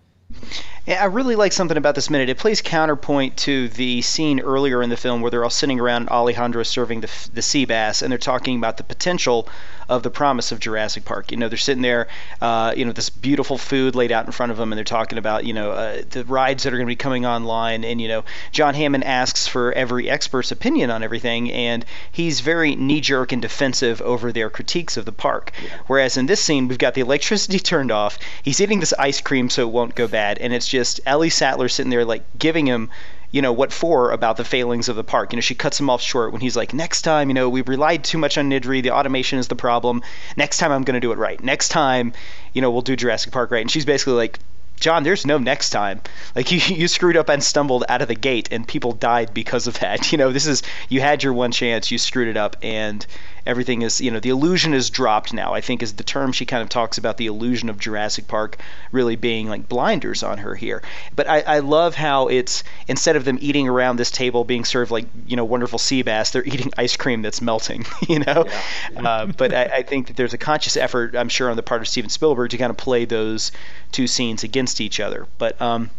Yeah, 0.87 1.03
I 1.03 1.06
really 1.06 1.35
like 1.35 1.53
something 1.53 1.77
about 1.77 1.97
this 1.97 2.11
minute. 2.11 2.29
It 2.29 2.38
plays 2.38 2.62
counterpoint 2.62 3.37
to 3.38 3.69
the 3.71 4.03
scene 4.03 4.38
earlier 4.38 4.85
in 4.85 4.88
the 4.88 4.97
film 4.97 5.21
where 5.21 5.33
they're 5.33 5.43
all 5.43 5.50
sitting 5.50 5.81
around 5.81 6.09
Alejandro 6.09 6.62
serving 6.62 7.00
the, 7.00 7.11
the 7.35 7.43
sea 7.43 7.65
bass, 7.65 8.03
and 8.03 8.11
they're 8.12 8.19
talking 8.19 8.56
about 8.56 8.77
the 8.77 8.85
potential 8.85 9.49
of 9.88 10.05
the 10.05 10.11
promise 10.11 10.53
of 10.53 10.61
Jurassic 10.61 11.05
Park. 11.05 11.33
You 11.33 11.38
know, 11.38 11.49
they're 11.49 11.59
sitting 11.59 11.83
there, 11.83 12.06
uh, 12.41 12.73
you 12.77 12.85
know, 12.85 12.93
this 12.93 13.11
beautiful 13.11 13.59
food 13.59 13.97
laid 13.97 14.12
out 14.12 14.27
in 14.27 14.33
front 14.33 14.53
of 14.53 14.59
them, 14.59 14.73
and 14.73 14.77
they're 14.77 14.85
talking 14.85 15.19
about, 15.19 15.44
you 15.44 15.53
know, 15.53 15.73
uh, 15.73 16.03
the 16.09 16.25
rides 16.25 16.62
that 16.62 16.73
are 16.73 16.77
going 16.77 16.87
to 16.87 16.91
be 16.91 16.97
coming 16.97 17.27
online. 17.27 17.83
And, 17.83 18.00
you 18.00 18.06
know, 18.06 18.25
John 18.53 18.75
Hammond 18.75 19.05
asks 19.05 19.49
for 19.49 19.73
every 19.73 20.09
expert's 20.09 20.52
opinion 20.52 20.90
on 20.90 21.02
everything, 21.02 21.50
and 21.50 21.85
he's 22.12 22.40
very 22.40 22.76
knee 22.76 23.00
jerk 23.00 23.33
and 23.33 23.43
defensive 23.43 24.00
over 24.02 24.31
their 24.31 24.50
critiques 24.50 24.97
of 24.97 25.05
the 25.05 25.12
park. 25.12 25.50
Yeah. 25.62 25.78
Whereas 25.88 26.16
in 26.16 26.26
this 26.26 26.40
scene, 26.40 26.69
we've 26.69 26.78
got 26.78 26.95
the 26.95 27.00
electricity 27.00 27.59
turned 27.73 27.90
off, 27.90 28.21
he's 28.43 28.61
eating 28.61 28.78
this 28.78 28.95
ice 28.99 29.21
cream 29.21 29.50
so 29.50 29.62
it 29.62 29.73
won't 29.73 29.97
go 29.97 30.07
bad, 30.07 30.38
and 30.38 30.52
it's 30.52 30.69
just 30.69 30.75
Ellie 31.06 31.30
Sattler 31.30 31.68
sitting 31.68 31.90
there 31.90 32.04
like 32.04 32.25
giving 32.38 32.66
him 32.66 32.90
you 33.30 33.42
know 33.42 33.52
what 33.52 33.73
for 33.73 34.12
about 34.12 34.37
the 34.37 34.45
failings 34.45 34.88
of 34.88 34.97
the 34.97 35.04
park. 35.04 35.33
You 35.33 35.37
know, 35.37 35.42
she 35.42 35.54
cuts 35.54 35.80
him 35.80 35.90
off 35.90 36.00
short 36.00 36.33
when 36.33 36.40
he's 36.40 36.56
like, 36.56 36.73
"Next 36.73 37.02
time, 37.02 37.28
you 37.28 37.35
know, 37.35 37.49
we 37.49 37.62
relied 37.62 38.04
too 38.04 38.18
much 38.18 38.38
on 38.38 38.49
Nedry. 38.50 38.83
The 38.83 38.92
automation 38.92 39.38
is 39.38 39.49
the 39.49 39.56
problem. 39.56 40.02
Next 40.37 40.59
time, 40.59 40.73
I'm 40.73 40.85
going 40.85 40.95
to 40.95 41.00
do 41.00 41.12
it 41.12 41.18
right. 41.18 41.42
Next 41.42 41.68
time, 41.68 42.12
you 42.52 42.62
know, 42.62 42.71
we'll 42.71 42.83
do 42.83 42.97
Jurassic 42.97 43.33
Park 43.33 43.50
right." 43.50 43.61
And 43.61 43.71
she's 43.71 43.85
basically 43.85 44.14
like, 44.14 44.38
John, 44.78 45.02
there's 45.02 45.26
no 45.26 45.38
next 45.38 45.71
time. 45.71 46.00
Like 46.35 46.50
you, 46.52 46.59
you 46.59 46.88
screwed 46.88 47.16
up 47.16 47.28
and 47.28 47.42
stumbled 47.42 47.85
out 47.88 48.02
of 48.02 48.09
the 48.09 48.14
gate, 48.14 48.49
and 48.52 48.66
people 48.66 48.92
died 48.92 49.35
because 49.35 49.66
of 49.66 49.78
that. 49.80 50.12
You 50.16 50.18
know, 50.18 50.33
this 50.33 50.47
is 50.47 50.62
you 50.88 51.00
had 51.00 51.23
your 51.23 51.33
one 51.33 51.52
chance, 51.52 51.90
you 51.90 51.99
screwed 51.99 52.28
it 52.28 52.37
up, 52.37 52.56
and 52.62 53.04
everything 53.47 53.83
is 53.83 54.00
you 54.00 54.11
know 54.11 54.21
the 54.21 54.31
illusion 54.31 54.75
is 54.75 54.91
dropped 54.91 55.33
now. 55.33 55.55
I 55.55 55.61
think 55.61 55.83
is 55.83 55.95
the 55.95 56.05
term 56.05 56.33
she 56.33 56.47
kind 56.47 56.62
of 56.62 56.69
talks 56.69 56.99
about 56.99 57.17
the 57.17 57.26
illusion 57.26 57.69
of 57.69 57.79
Jurassic 57.79 58.29
Park 58.29 58.59
really 58.93 59.17
being 59.17 59.49
like 59.49 59.69
blinders 59.69 60.23
on 60.23 60.38
her 60.38 60.55
here. 60.55 60.83
But 61.15 61.29
I, 61.29 61.41
I 61.41 61.59
love 61.61 61.95
how 61.95 62.29
it's 62.29 62.65
instead 62.88 63.17
of 63.17 63.25
them 63.25 63.38
eating 63.41 63.69
around 63.69 63.97
this 63.97 64.11
table 64.11 64.45
being 64.45 64.65
served 64.65 64.91
like 64.91 65.07
you 65.26 65.37
know 65.37 65.45
wonderful 65.45 65.79
sea 65.79 66.03
bass, 66.03 66.31
they're 66.31 66.45
eating 66.45 66.73
ice 66.76 66.97
cream 66.97 67.23
that's 67.23 67.41
melting. 67.41 67.85
You 68.07 68.21
know, 68.21 68.47
yeah. 68.93 69.09
uh, 69.09 69.26
but 69.26 69.53
I, 69.53 69.65
I 69.65 69.83
think 69.83 70.07
that 70.07 70.17
there's 70.17 70.33
a 70.33 70.38
conscious 70.38 70.76
effort, 70.76 71.17
I'm 71.17 71.29
sure, 71.29 71.50
on 71.50 71.57
the 71.57 71.62
part 71.62 71.81
of 71.81 71.88
Steven 71.88 72.09
Spielberg 72.09 72.50
to 72.50 72.59
kind 72.59 72.71
of 72.71 72.76
play 72.76 73.05
those 73.05 73.50
two 73.91 74.07
scenes 74.07 74.45
against 74.45 74.81
each 74.81 75.00
other. 75.00 75.26
But 75.38 75.61
um, 75.61 75.91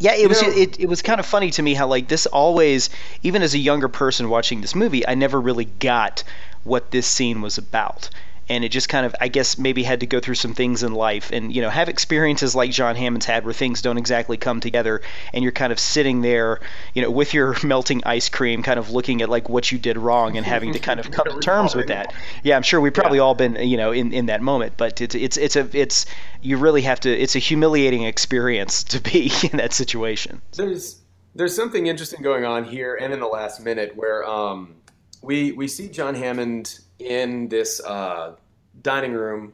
yeah, 0.00 0.14
it 0.14 0.22
you 0.22 0.28
was 0.28 0.42
it, 0.42 0.80
it 0.80 0.86
was 0.86 1.02
kind 1.02 1.20
of 1.20 1.26
funny 1.26 1.50
to 1.50 1.62
me 1.62 1.74
how 1.74 1.86
like 1.86 2.08
this 2.08 2.24
always, 2.26 2.88
even 3.22 3.42
as 3.42 3.54
a 3.54 3.58
younger 3.58 3.88
person 3.88 4.30
watching 4.30 4.62
this 4.62 4.74
movie, 4.74 5.06
I 5.06 5.14
never 5.14 5.38
really 5.40 5.66
got 5.66 6.24
what 6.64 6.90
this 6.90 7.06
scene 7.06 7.42
was 7.42 7.58
about 7.58 8.10
and 8.50 8.64
it 8.64 8.70
just 8.70 8.88
kind 8.88 9.06
of 9.06 9.14
I 9.20 9.28
guess 9.28 9.56
maybe 9.56 9.84
had 9.84 10.00
to 10.00 10.06
go 10.06 10.18
through 10.18 10.34
some 10.34 10.54
things 10.54 10.82
in 10.82 10.92
life. 10.92 11.30
And 11.32 11.54
you 11.54 11.62
know 11.62 11.70
have 11.70 11.88
experiences 11.88 12.54
like 12.54 12.72
John 12.72 12.96
Hammond's 12.96 13.24
had 13.24 13.44
where 13.44 13.54
things 13.54 13.80
don't 13.80 13.96
exactly 13.96 14.36
come 14.36 14.60
together 14.60 15.00
and 15.32 15.42
you're 15.42 15.52
kind 15.52 15.72
of 15.72 15.78
sitting 15.78 16.20
there 16.20 16.60
you 16.92 17.00
know 17.00 17.10
with 17.10 17.32
your 17.32 17.56
melting 17.64 18.02
ice 18.04 18.28
cream 18.28 18.62
kind 18.62 18.78
of 18.78 18.90
looking 18.90 19.22
at 19.22 19.30
like 19.30 19.48
what 19.48 19.70
you 19.70 19.78
did 19.78 19.96
wrong 19.96 20.36
and 20.36 20.44
having 20.44 20.72
to 20.72 20.78
kind 20.80 21.00
of 21.00 21.10
come 21.10 21.26
to 21.26 21.38
terms 21.42 21.74
with 21.74 21.86
that. 21.86 22.12
Yeah 22.42 22.56
I'm 22.56 22.62
sure 22.62 22.80
we've 22.80 22.92
probably 22.92 23.18
yeah. 23.18 23.24
all 23.24 23.34
been 23.34 23.54
you 23.56 23.76
know 23.76 23.92
in, 23.92 24.12
in 24.12 24.26
that 24.26 24.42
moment 24.42 24.74
but 24.76 25.00
it's 25.00 25.14
it's 25.14 25.36
it's 25.36 25.56
a 25.56 25.68
it's 25.72 26.06
you 26.42 26.56
really 26.58 26.82
have 26.82 27.00
to 27.00 27.10
it's 27.10 27.36
a 27.36 27.38
humiliating 27.38 28.02
experience 28.02 28.82
to 28.84 29.00
be 29.00 29.30
in 29.52 29.58
that 29.58 29.72
situation. 29.72 30.42
There's 30.56 31.00
There's 31.36 31.54
something 31.54 31.86
interesting 31.86 32.22
going 32.22 32.44
on 32.44 32.64
here 32.64 32.96
and 33.00 33.12
in 33.12 33.20
the 33.20 33.28
last 33.28 33.60
minute 33.60 33.94
where 33.94 34.24
um, 34.24 34.74
we 35.22 35.52
we 35.52 35.68
see 35.68 35.88
John 35.88 36.16
Hammond 36.16 36.80
in 37.00 37.48
this 37.48 37.80
uh, 37.84 38.34
dining 38.80 39.12
room, 39.12 39.52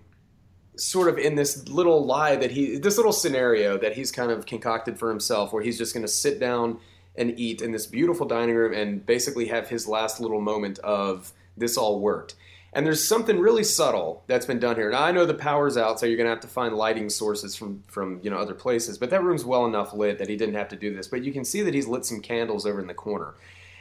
sort 0.77 1.09
of 1.09 1.19
in 1.19 1.35
this 1.35 1.69
little 1.69 2.05
lie 2.05 2.37
that 2.37 2.51
he 2.51 2.77
this 2.79 2.97
little 2.97 3.13
scenario 3.13 3.79
that 3.79 3.95
he's 3.95 4.13
kind 4.13 4.31
of 4.31 4.47
concocted 4.47 4.99
for 4.99 5.09
himself, 5.09 5.53
where 5.53 5.63
he's 5.63 5.79
just 5.79 5.95
going 5.95 6.05
to 6.05 6.13
sit 6.13 6.39
down 6.39 6.79
and 7.17 7.39
eat 7.39 7.63
in 7.63 7.73
this 7.73 7.87
beautiful 7.87 8.27
dining 8.27 8.55
room 8.55 8.75
and 8.75 9.05
basically 9.07 9.47
have 9.47 9.69
his 9.69 9.89
last 9.89 10.21
little 10.21 10.41
moment 10.41 10.79
of 10.81 11.33
this 11.57 11.77
all 11.77 12.01
worked. 12.01 12.35
And 12.73 12.85
there's 12.85 13.03
something 13.03 13.39
really 13.39 13.65
subtle 13.65 14.23
that's 14.27 14.45
been 14.45 14.59
done 14.59 14.77
here. 14.77 14.91
Now 14.91 15.05
I 15.05 15.11
know 15.11 15.25
the 15.25 15.33
power's 15.33 15.79
out, 15.79 15.99
so 15.99 16.05
you're 16.05 16.19
gonna 16.19 16.29
have 16.29 16.41
to 16.41 16.49
find 16.49 16.75
lighting 16.75 17.09
sources 17.09 17.57
from 17.57 17.83
from 17.87 18.21
you 18.23 18.31
know 18.31 18.37
other 18.37 18.55
places. 18.55 18.99
But 18.99 19.09
that 19.11 19.23
room's 19.23 19.47
well 19.47 19.65
enough 19.65 19.95
lit 19.95 20.19
that 20.19 20.29
he 20.29 20.37
didn't 20.37 20.57
have 20.57 20.69
to 20.69 20.77
do 20.77 20.95
this. 20.95 21.09
But 21.09 21.25
you 21.25 21.33
can 21.33 21.45
see 21.45 21.63
that 21.63 21.73
he's 21.73 21.87
lit 21.87 22.05
some 22.05 22.21
candles 22.21 22.67
over 22.67 22.79
in 22.79 22.87
the 22.87 22.95
corner, 22.95 23.33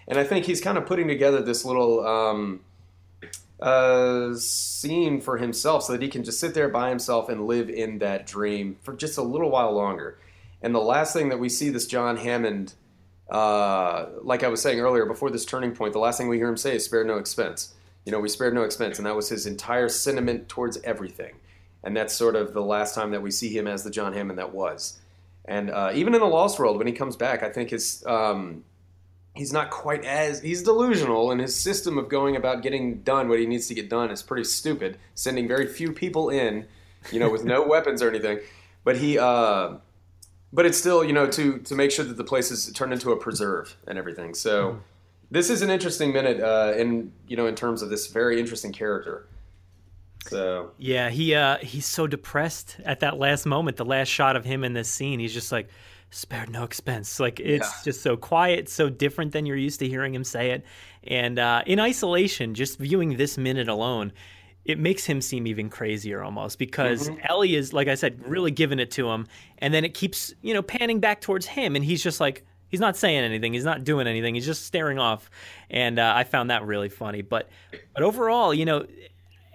and 0.07 0.17
I 0.17 0.23
think 0.23 0.45
he's 0.45 0.61
kind 0.61 0.77
of 0.77 0.85
putting 0.85 1.09
together 1.09 1.41
this 1.41 1.65
little 1.65 2.07
um, 2.07 2.61
uh, 3.59 4.33
scene 4.35 5.21
for 5.21 5.37
himself 5.37 5.83
so 5.83 5.93
that 5.93 6.01
he 6.01 6.09
can 6.09 6.23
just 6.23 6.39
sit 6.39 6.53
there 6.53 6.69
by 6.69 6.89
himself 6.89 7.29
and 7.29 7.47
live 7.47 7.69
in 7.69 7.99
that 7.99 8.25
dream 8.25 8.77
for 8.81 8.93
just 8.93 9.17
a 9.17 9.21
little 9.21 9.49
while 9.49 9.71
longer. 9.71 10.17
And 10.61 10.73
the 10.73 10.79
last 10.79 11.13
thing 11.13 11.29
that 11.29 11.39
we 11.39 11.49
see 11.49 11.69
this 11.69 11.87
John 11.87 12.17
Hammond, 12.17 12.73
uh, 13.29 14.07
like 14.21 14.43
I 14.43 14.47
was 14.47 14.61
saying 14.61 14.79
earlier, 14.79 15.05
before 15.05 15.29
this 15.29 15.45
turning 15.45 15.73
point, 15.73 15.93
the 15.93 15.99
last 15.99 16.17
thing 16.17 16.27
we 16.27 16.37
hear 16.37 16.49
him 16.49 16.57
say 16.57 16.75
is 16.75 16.85
"spare 16.85 17.03
no 17.03 17.17
expense." 17.17 17.73
You 18.05 18.11
know, 18.11 18.19
we 18.19 18.29
spared 18.29 18.53
no 18.53 18.63
expense, 18.63 18.97
and 18.97 19.05
that 19.07 19.15
was 19.15 19.29
his 19.29 19.47
entire 19.47 19.89
sentiment 19.89 20.47
towards 20.47 20.77
everything. 20.83 21.35
And 21.83 21.95
that's 21.95 22.13
sort 22.13 22.35
of 22.35 22.53
the 22.53 22.61
last 22.61 22.93
time 22.93 23.11
that 23.11 23.21
we 23.21 23.31
see 23.31 23.55
him 23.55 23.67
as 23.67 23.83
the 23.83 23.91
John 23.91 24.13
Hammond 24.13 24.37
that 24.39 24.53
was. 24.53 24.99
And 25.45 25.69
uh, 25.69 25.91
even 25.93 26.13
in 26.13 26.19
the 26.19 26.27
Lost 26.27 26.57
World, 26.59 26.77
when 26.77 26.87
he 26.87 26.93
comes 26.93 27.15
back, 27.15 27.43
I 27.43 27.49
think 27.49 27.69
his 27.69 28.03
um, 28.05 28.63
he's 29.35 29.53
not 29.53 29.69
quite 29.69 30.03
as 30.05 30.41
he's 30.41 30.63
delusional, 30.63 31.31
and 31.31 31.39
his 31.39 31.55
system 31.55 31.97
of 31.97 32.09
going 32.09 32.35
about 32.35 32.63
getting 32.63 33.01
done 33.01 33.29
what 33.29 33.39
he 33.39 33.45
needs 33.45 33.67
to 33.67 33.73
get 33.73 33.89
done 33.89 34.11
is 34.11 34.23
pretty 34.23 34.43
stupid. 34.43 34.97
Sending 35.13 35.47
very 35.47 35.67
few 35.67 35.91
people 35.91 36.29
in, 36.29 36.67
you 37.11 37.19
know, 37.19 37.29
with 37.29 37.43
no 37.43 37.63
weapons 37.67 38.01
or 38.01 38.09
anything. 38.09 38.39
But 38.83 38.97
he, 38.97 39.17
uh, 39.17 39.75
but 40.53 40.65
it's 40.65 40.77
still, 40.77 41.03
you 41.03 41.13
know, 41.13 41.27
to 41.27 41.59
to 41.59 41.75
make 41.75 41.91
sure 41.91 42.05
that 42.05 42.17
the 42.17 42.23
place 42.23 42.51
is 42.51 42.71
turned 42.71 42.93
into 42.93 43.11
a 43.11 43.17
preserve 43.17 43.77
and 43.87 43.97
everything. 43.97 44.33
So. 44.33 44.71
Mm 44.71 44.79
this 45.31 45.49
is 45.49 45.61
an 45.61 45.69
interesting 45.69 46.13
minute 46.13 46.39
uh, 46.39 46.73
in 46.77 47.11
you 47.27 47.37
know 47.37 47.47
in 47.47 47.55
terms 47.55 47.81
of 47.81 47.89
this 47.89 48.07
very 48.07 48.39
interesting 48.39 48.71
character. 48.71 49.27
So 50.27 50.71
yeah, 50.77 51.09
he 51.09 51.35
uh, 51.35 51.57
he's 51.57 51.85
so 51.85 52.07
depressed 52.07 52.77
at 52.85 53.01
that 53.01 53.17
last 53.17 53.45
moment. 53.45 53.77
The 53.77 53.85
last 53.85 54.07
shot 54.07 54.35
of 54.35 54.45
him 54.45 54.63
in 54.63 54.73
this 54.73 54.89
scene, 54.89 55.19
he's 55.19 55.33
just 55.33 55.51
like 55.51 55.69
spared 56.09 56.49
no 56.49 56.63
expense. 56.63 57.19
Like 57.19 57.39
it's 57.39 57.67
yeah. 57.67 57.83
just 57.83 58.01
so 58.01 58.17
quiet, 58.17 58.69
so 58.69 58.89
different 58.89 59.31
than 59.31 59.45
you're 59.45 59.57
used 59.57 59.79
to 59.79 59.87
hearing 59.87 60.13
him 60.13 60.23
say 60.23 60.51
it. 60.51 60.65
And 61.05 61.39
uh, 61.39 61.63
in 61.65 61.79
isolation, 61.79 62.53
just 62.53 62.79
viewing 62.79 63.17
this 63.17 63.37
minute 63.37 63.67
alone, 63.67 64.13
it 64.63 64.79
makes 64.79 65.05
him 65.05 65.21
seem 65.21 65.45
even 65.45 65.69
crazier 65.69 66.23
almost 66.23 66.57
because 66.57 67.09
mm-hmm. 67.09 67.19
Ellie 67.29 67.55
is, 67.55 67.73
like 67.73 67.87
I 67.87 67.95
said, 67.95 68.27
really 68.27 68.51
giving 68.51 68.79
it 68.79 68.91
to 68.91 69.09
him, 69.09 69.27
and 69.59 69.73
then 69.73 69.85
it 69.85 69.93
keeps 69.93 70.33
you 70.41 70.53
know 70.53 70.61
panning 70.61 70.99
back 70.99 71.21
towards 71.21 71.45
him, 71.45 71.75
and 71.75 71.85
he's 71.85 72.03
just 72.03 72.19
like 72.19 72.45
He's 72.67 72.79
not 72.79 72.97
saying 72.97 73.19
anything. 73.19 73.53
He's 73.53 73.63
not 73.63 73.83
doing 73.83 74.07
anything. 74.07 74.35
He's 74.35 74.45
just 74.45 74.65
staring 74.65 74.99
off, 74.99 75.29
and 75.69 75.99
uh, 75.99 76.13
I 76.15 76.23
found 76.23 76.49
that 76.49 76.65
really 76.65 76.89
funny. 76.89 77.21
But 77.21 77.49
but 77.93 78.03
overall, 78.03 78.53
you 78.53 78.65
know, 78.65 78.85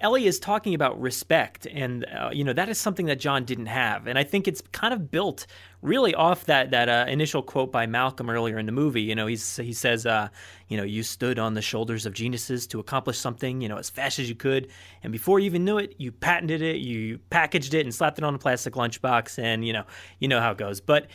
Ellie 0.00 0.26
is 0.26 0.38
talking 0.38 0.74
about 0.74 0.98
respect, 0.98 1.66
and 1.66 2.06
uh, 2.06 2.30
you 2.32 2.42
know 2.42 2.54
that 2.54 2.70
is 2.70 2.78
something 2.78 3.04
that 3.06 3.20
John 3.20 3.44
didn't 3.44 3.66
have, 3.66 4.06
and 4.06 4.18
I 4.18 4.24
think 4.24 4.48
it's 4.48 4.62
kind 4.72 4.94
of 4.94 5.10
built 5.10 5.46
really 5.82 6.14
off 6.14 6.46
that 6.46 6.70
that 6.70 6.88
uh, 6.88 7.04
initial 7.06 7.42
quote 7.42 7.70
by 7.70 7.86
Malcolm 7.86 8.30
earlier 8.30 8.58
in 8.58 8.64
the 8.64 8.72
movie. 8.72 9.02
You 9.02 9.14
know, 9.14 9.26
he's 9.26 9.56
he 9.56 9.74
says, 9.74 10.06
uh, 10.06 10.28
you 10.68 10.78
know, 10.78 10.84
you 10.84 11.02
stood 11.02 11.38
on 11.38 11.52
the 11.52 11.60
shoulders 11.60 12.06
of 12.06 12.14
geniuses 12.14 12.66
to 12.68 12.80
accomplish 12.80 13.18
something, 13.18 13.60
you 13.60 13.68
know, 13.68 13.76
as 13.76 13.90
fast 13.90 14.18
as 14.18 14.28
you 14.28 14.34
could, 14.34 14.68
and 15.02 15.12
before 15.12 15.38
you 15.38 15.46
even 15.46 15.66
knew 15.66 15.76
it, 15.76 15.94
you 15.98 16.12
patented 16.12 16.62
it, 16.62 16.76
you 16.76 17.18
packaged 17.28 17.74
it, 17.74 17.84
and 17.84 17.94
slapped 17.94 18.16
it 18.16 18.24
on 18.24 18.34
a 18.34 18.38
plastic 18.38 18.74
lunchbox, 18.74 19.38
and 19.38 19.66
you 19.66 19.74
know, 19.74 19.84
you 20.18 20.28
know 20.28 20.40
how 20.40 20.52
it 20.52 20.58
goes, 20.58 20.80
but 20.80 21.08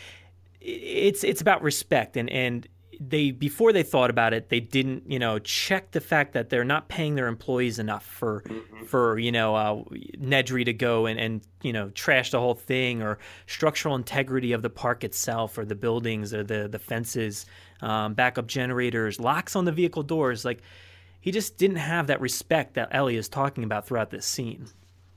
it's 0.62 1.24
it's 1.24 1.42
about 1.42 1.64
respect. 1.64 2.18
And 2.18 2.30
and 2.30 2.68
they 3.00 3.32
before 3.32 3.72
they 3.74 3.84
thought 3.84 4.10
about 4.10 4.34
it 4.34 4.50
they 4.50 4.60
didn't 4.60 5.10
you 5.10 5.20
know 5.20 5.40
check 5.40 5.92
the 5.92 6.02
fact 6.02 6.34
that 6.34 6.50
they're 6.50 6.64
not 6.64 6.88
paying 6.88 7.16
their 7.16 7.28
employees 7.28 7.80
enough 7.80 8.06
for 8.06 8.42
mm-hmm. 8.42 8.86
for 8.86 9.18
you 9.20 9.32
know 9.32 9.56
uh, 9.56 9.76
Nedry 10.18 10.66
to 10.66 10.74
go 10.74 11.06
and 11.06 11.20
and 11.20 11.42
you 11.62 11.74
know 11.74 11.90
trash 11.90 12.32
the 12.32 12.40
whole 12.40 12.56
thing 12.56 13.02
or 13.02 13.18
structural 13.48 13.96
integrity 13.96 14.52
of 14.52 14.62
the 14.62 14.70
park 14.70 15.04
itself 15.04 15.58
or 15.58 15.66
the 15.66 15.76
buildings 15.76 16.34
or 16.34 16.44
the 16.44 16.68
the 16.68 16.80
fences 16.80 17.46
um, 17.82 18.14
backup 18.14 18.48
generators 18.48 19.20
locks 19.20 19.56
on 19.56 19.66
the 19.66 19.72
vehicle 19.72 20.04
doors. 20.04 20.46
Like 20.46 20.62
he 21.20 21.32
just 21.32 21.58
didn't 21.58 21.78
have 21.78 22.08
that 22.08 22.22
respect 22.22 22.76
that 22.76 22.90
Ellie 22.92 23.18
is 23.18 23.28
talking 23.28 23.64
about 23.64 23.88
throughout 23.88 24.10
this 24.10 24.26
scene. 24.26 24.68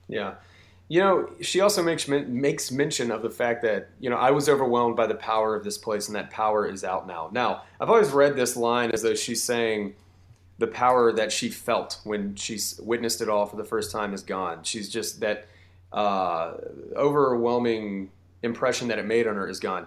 Yeah 0.07 0.35
you 0.89 0.99
know, 0.99 1.29
she 1.39 1.61
also 1.61 1.83
makes 1.83 2.07
makes 2.07 2.71
mention 2.71 3.11
of 3.11 3.21
the 3.21 3.29
fact 3.29 3.61
that 3.61 3.89
you 3.99 4.09
know 4.09 4.17
I 4.17 4.31
was 4.31 4.49
overwhelmed 4.49 4.95
by 4.95 5.05
the 5.05 5.15
power 5.15 5.55
of 5.55 5.63
this 5.63 5.77
place, 5.77 6.07
and 6.07 6.15
that 6.15 6.31
power 6.31 6.67
is 6.67 6.83
out 6.83 7.05
now. 7.05 7.29
Now, 7.31 7.61
I've 7.79 7.89
always 7.89 8.09
read 8.09 8.35
this 8.35 8.57
line 8.57 8.89
as 8.91 9.03
though 9.03 9.13
she's 9.13 9.41
saying 9.43 9.93
the 10.57 10.65
power 10.65 11.13
that 11.13 11.31
she 11.31 11.49
felt 11.49 11.99
when 12.03 12.35
she 12.35 12.59
witnessed 12.79 13.21
it 13.21 13.29
all 13.29 13.45
for 13.45 13.55
the 13.55 13.63
first 13.63 13.91
time 13.91 14.15
is 14.15 14.23
gone. 14.23 14.63
She's 14.63 14.89
just 14.89 15.19
that 15.19 15.45
uh, 15.93 16.53
overwhelming 16.95 18.09
impression 18.41 18.87
that 18.87 18.97
it 18.97 19.05
made 19.05 19.27
on 19.27 19.35
her 19.35 19.47
is 19.47 19.59
gone. 19.59 19.85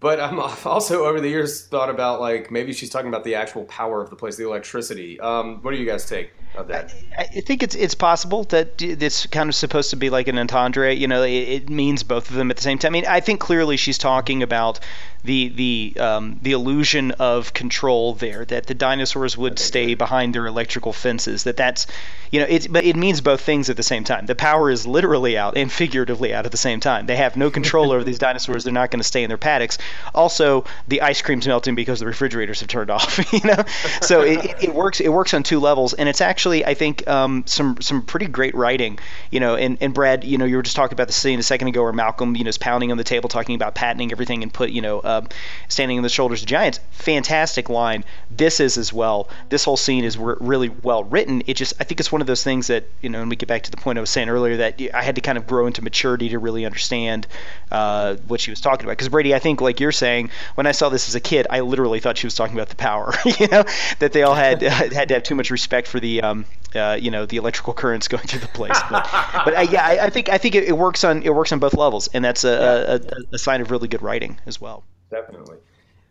But 0.00 0.20
I'm 0.20 0.38
also 0.64 1.04
over 1.04 1.20
the 1.20 1.28
years 1.28 1.66
thought 1.66 1.90
about 1.90 2.20
like 2.20 2.50
maybe 2.50 2.72
she's 2.72 2.90
talking 2.90 3.08
about 3.08 3.24
the 3.24 3.34
actual 3.34 3.64
power 3.64 4.00
of 4.00 4.10
the 4.10 4.16
place, 4.16 4.36
the 4.36 4.46
electricity. 4.46 5.20
Um, 5.20 5.62
what 5.62 5.72
do 5.72 5.78
you 5.78 5.86
guys 5.86 6.06
take? 6.06 6.32
of 6.56 6.68
that. 6.68 6.94
I, 7.16 7.22
I, 7.22 7.40
think 7.40 7.62
it's 7.62 7.74
it's 7.74 7.94
possible 7.94 8.44
that 8.44 8.80
it's 8.80 9.26
kind 9.26 9.48
of 9.48 9.54
supposed 9.54 9.90
to 9.90 9.96
be 9.96 10.10
like 10.10 10.28
an 10.28 10.38
entendre. 10.38 10.92
You 10.92 11.06
know, 11.06 11.22
it, 11.22 11.30
it, 11.30 11.70
means 11.70 12.02
both 12.02 12.30
of 12.30 12.36
them 12.36 12.50
at 12.50 12.56
the 12.56 12.62
same 12.62 12.78
time. 12.78 12.90
I 12.90 12.92
mean, 12.92 13.06
I 13.06 13.20
think 13.20 13.40
clearly 13.40 13.76
she's 13.76 13.98
talking 13.98 14.42
about 14.42 14.80
the 15.24 15.48
the 15.48 16.00
um, 16.00 16.38
the 16.42 16.52
illusion 16.52 17.12
of 17.12 17.52
control 17.52 18.14
there. 18.14 18.44
That 18.44 18.66
the 18.66 18.74
dinosaurs 18.74 19.36
would 19.36 19.58
stay 19.58 19.94
behind 19.94 20.34
their 20.34 20.46
electrical 20.46 20.92
fences. 20.92 21.44
That 21.44 21.56
that's 21.56 21.86
you 22.30 22.40
know, 22.40 22.46
it's 22.48 22.66
but 22.66 22.84
it 22.84 22.96
means 22.96 23.20
both 23.20 23.40
things 23.40 23.70
at 23.70 23.76
the 23.76 23.82
same 23.82 24.04
time. 24.04 24.26
The 24.26 24.34
power 24.34 24.70
is 24.70 24.86
literally 24.86 25.36
out 25.36 25.56
and 25.56 25.70
figuratively 25.70 26.32
out 26.34 26.46
at 26.46 26.52
the 26.52 26.58
same 26.58 26.80
time. 26.80 27.06
They 27.06 27.16
have 27.16 27.36
no 27.36 27.50
control 27.50 27.92
over 27.92 28.04
these 28.04 28.18
dinosaurs. 28.18 28.64
They're 28.64 28.72
not 28.72 28.90
going 28.90 29.00
to 29.00 29.04
stay 29.04 29.22
in 29.22 29.28
their 29.28 29.38
paddocks. 29.38 29.75
Also, 30.14 30.64
the 30.88 31.02
ice 31.02 31.22
cream's 31.22 31.46
melting 31.46 31.74
because 31.74 32.00
the 32.00 32.06
refrigerators 32.06 32.60
have 32.60 32.68
turned 32.68 32.90
off. 32.96 33.32
You 33.32 33.40
know, 33.44 33.64
so 34.00 34.22
it, 34.22 34.64
it, 34.64 34.74
works. 34.74 35.00
It 35.00 35.08
works 35.08 35.34
on 35.34 35.42
two 35.42 35.60
levels, 35.60 35.94
and 35.94 36.08
it's 36.08 36.20
actually 36.20 36.64
I 36.64 36.74
think 36.74 37.06
um, 37.08 37.44
some 37.46 37.80
some 37.80 38.02
pretty 38.02 38.26
great 38.26 38.54
writing. 38.54 38.98
You 39.30 39.40
know, 39.40 39.56
and, 39.56 39.78
and 39.80 39.92
Brad, 39.92 40.24
you 40.24 40.38
know, 40.38 40.44
you 40.44 40.56
were 40.56 40.62
just 40.62 40.76
talking 40.76 40.94
about 40.94 41.06
the 41.06 41.12
scene 41.12 41.38
a 41.38 41.42
second 41.42 41.68
ago 41.68 41.82
where 41.82 41.92
Malcolm, 41.92 42.36
you 42.36 42.44
know, 42.44 42.48
is 42.48 42.58
pounding 42.58 42.90
on 42.90 42.98
the 42.98 43.04
table 43.04 43.28
talking 43.28 43.54
about 43.54 43.74
patenting 43.74 44.12
everything 44.12 44.42
and 44.42 44.52
put, 44.52 44.70
you 44.70 44.80
know, 44.80 45.00
uh, 45.00 45.22
standing 45.68 45.98
on 45.98 46.02
the 46.02 46.08
shoulders 46.08 46.42
of 46.42 46.48
giants. 46.48 46.80
Fantastic 46.92 47.68
line. 47.68 48.04
This 48.30 48.60
is 48.60 48.76
as 48.76 48.92
well. 48.92 49.28
This 49.48 49.64
whole 49.64 49.76
scene 49.76 50.04
is 50.04 50.16
re- 50.16 50.36
really 50.40 50.68
well 50.68 51.04
written. 51.04 51.42
It 51.46 51.54
just, 51.54 51.74
I 51.80 51.84
think 51.84 52.00
it's 52.00 52.12
one 52.12 52.20
of 52.20 52.26
those 52.26 52.42
things 52.42 52.68
that, 52.68 52.84
you 53.00 53.08
know, 53.08 53.20
and 53.20 53.30
we 53.30 53.36
get 53.36 53.48
back 53.48 53.62
to 53.64 53.70
the 53.70 53.76
point 53.76 53.98
I 53.98 54.00
was 54.00 54.10
saying 54.10 54.28
earlier 54.28 54.56
that 54.58 54.80
I 54.94 55.02
had 55.02 55.14
to 55.16 55.20
kind 55.20 55.38
of 55.38 55.46
grow 55.46 55.66
into 55.66 55.82
maturity 55.82 56.28
to 56.30 56.38
really 56.38 56.64
understand 56.64 57.26
uh, 57.70 58.16
what 58.26 58.40
she 58.40 58.50
was 58.50 58.60
talking 58.60 58.84
about. 58.86 58.92
Because 58.92 59.08
Brady, 59.08 59.34
I 59.34 59.38
think, 59.38 59.60
like 59.66 59.80
you're 59.80 59.92
saying, 59.92 60.30
when 60.54 60.66
I 60.66 60.72
saw 60.72 60.88
this 60.88 61.08
as 61.08 61.14
a 61.14 61.20
kid, 61.20 61.46
I 61.50 61.60
literally 61.60 62.00
thought 62.00 62.16
she 62.16 62.26
was 62.26 62.34
talking 62.34 62.56
about 62.56 62.70
the 62.70 62.76
power. 62.76 63.12
you 63.38 63.48
know, 63.48 63.64
that 63.98 64.12
they 64.12 64.22
all 64.22 64.34
had 64.34 64.62
had 64.62 65.08
to 65.08 65.14
have 65.14 65.22
too 65.22 65.34
much 65.34 65.50
respect 65.50 65.86
for 65.86 66.00
the 66.00 66.22
um, 66.22 66.46
uh, 66.74 66.96
you 66.98 67.10
know 67.10 67.26
the 67.26 67.36
electrical 67.36 67.74
currents 67.74 68.08
going 68.08 68.26
through 68.26 68.40
the 68.40 68.48
place. 68.48 68.78
But, 68.90 69.08
but 69.44 69.54
I, 69.54 69.62
yeah, 69.62 69.84
I, 69.84 70.06
I, 70.06 70.10
think 70.10 70.30
I 70.30 70.38
think 70.38 70.54
it, 70.54 70.64
it, 70.64 70.78
works 70.78 71.04
on 71.04 71.22
it 71.22 71.34
works 71.34 71.52
on 71.52 71.58
both 71.58 71.74
levels, 71.74 72.08
and 72.08 72.24
that's 72.24 72.44
a, 72.44 73.00
yeah. 73.02 73.18
a, 73.18 73.34
a 73.34 73.38
sign 73.38 73.60
of 73.60 73.70
really 73.70 73.88
good 73.88 74.00
writing 74.00 74.38
as 74.46 74.60
well. 74.60 74.84
Definitely. 75.10 75.58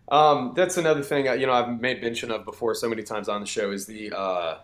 Um, 0.10 0.54
that's 0.56 0.78
another 0.78 1.02
thing 1.02 1.28
uh, 1.28 1.34
you 1.34 1.48
know 1.48 1.54
I've 1.54 1.82
made 1.82 2.04
mention 2.04 2.30
of 2.30 2.46
before 2.46 2.76
so 2.76 2.88
many 2.88 3.02
times 3.02 3.28
on 3.28 3.42
the 3.42 3.48
show 3.48 3.72
is 3.72 3.88
the 3.88 4.12
uh, 4.16 4.58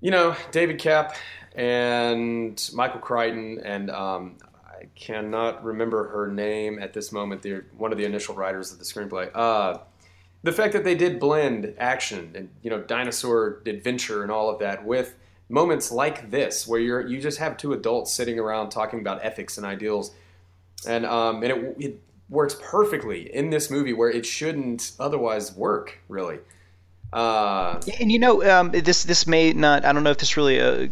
you 0.00 0.12
know 0.12 0.36
David 0.52 0.78
Koepp 0.78 1.16
and 1.56 2.70
Michael 2.72 3.00
Crichton 3.00 3.60
and 3.64 3.90
um, 3.90 4.36
I 4.80 4.86
cannot 4.94 5.62
remember 5.62 6.08
her 6.08 6.26
name 6.26 6.78
at 6.78 6.94
this 6.94 7.12
moment. 7.12 7.42
They're 7.42 7.66
one 7.76 7.92
of 7.92 7.98
the 7.98 8.04
initial 8.04 8.34
writers 8.34 8.72
of 8.72 8.78
the 8.78 8.84
screenplay. 8.84 9.30
Uh, 9.34 9.78
the 10.42 10.52
fact 10.52 10.72
that 10.72 10.84
they 10.84 10.94
did 10.94 11.20
blend 11.20 11.74
action 11.78 12.32
and 12.34 12.48
you 12.62 12.70
know 12.70 12.80
dinosaur 12.80 13.62
adventure 13.66 14.22
and 14.22 14.32
all 14.32 14.48
of 14.48 14.58
that 14.60 14.84
with 14.84 15.16
moments 15.48 15.90
like 15.90 16.30
this 16.30 16.66
where 16.66 16.80
you're 16.80 17.06
you 17.06 17.20
just 17.20 17.38
have 17.38 17.56
two 17.56 17.72
adults 17.72 18.12
sitting 18.12 18.38
around 18.38 18.70
talking 18.70 19.00
about 19.00 19.22
ethics 19.22 19.58
and 19.58 19.66
ideals 19.66 20.12
and 20.86 21.04
um, 21.04 21.42
and 21.42 21.52
it, 21.52 21.76
it 21.78 22.00
works 22.30 22.56
perfectly 22.62 23.34
in 23.34 23.50
this 23.50 23.70
movie 23.70 23.92
where 23.92 24.08
it 24.08 24.24
shouldn't 24.24 24.92
otherwise 24.98 25.54
work 25.54 25.98
really 26.08 26.38
Uh, 27.12 27.80
and 27.98 28.12
you 28.12 28.20
know, 28.20 28.42
um, 28.48 28.70
this 28.70 29.02
this 29.02 29.26
may 29.26 29.52
not. 29.52 29.84
I 29.84 29.92
don't 29.92 30.04
know 30.04 30.10
if 30.10 30.18
this 30.18 30.36
really 30.36 30.60
uh, 30.60 30.86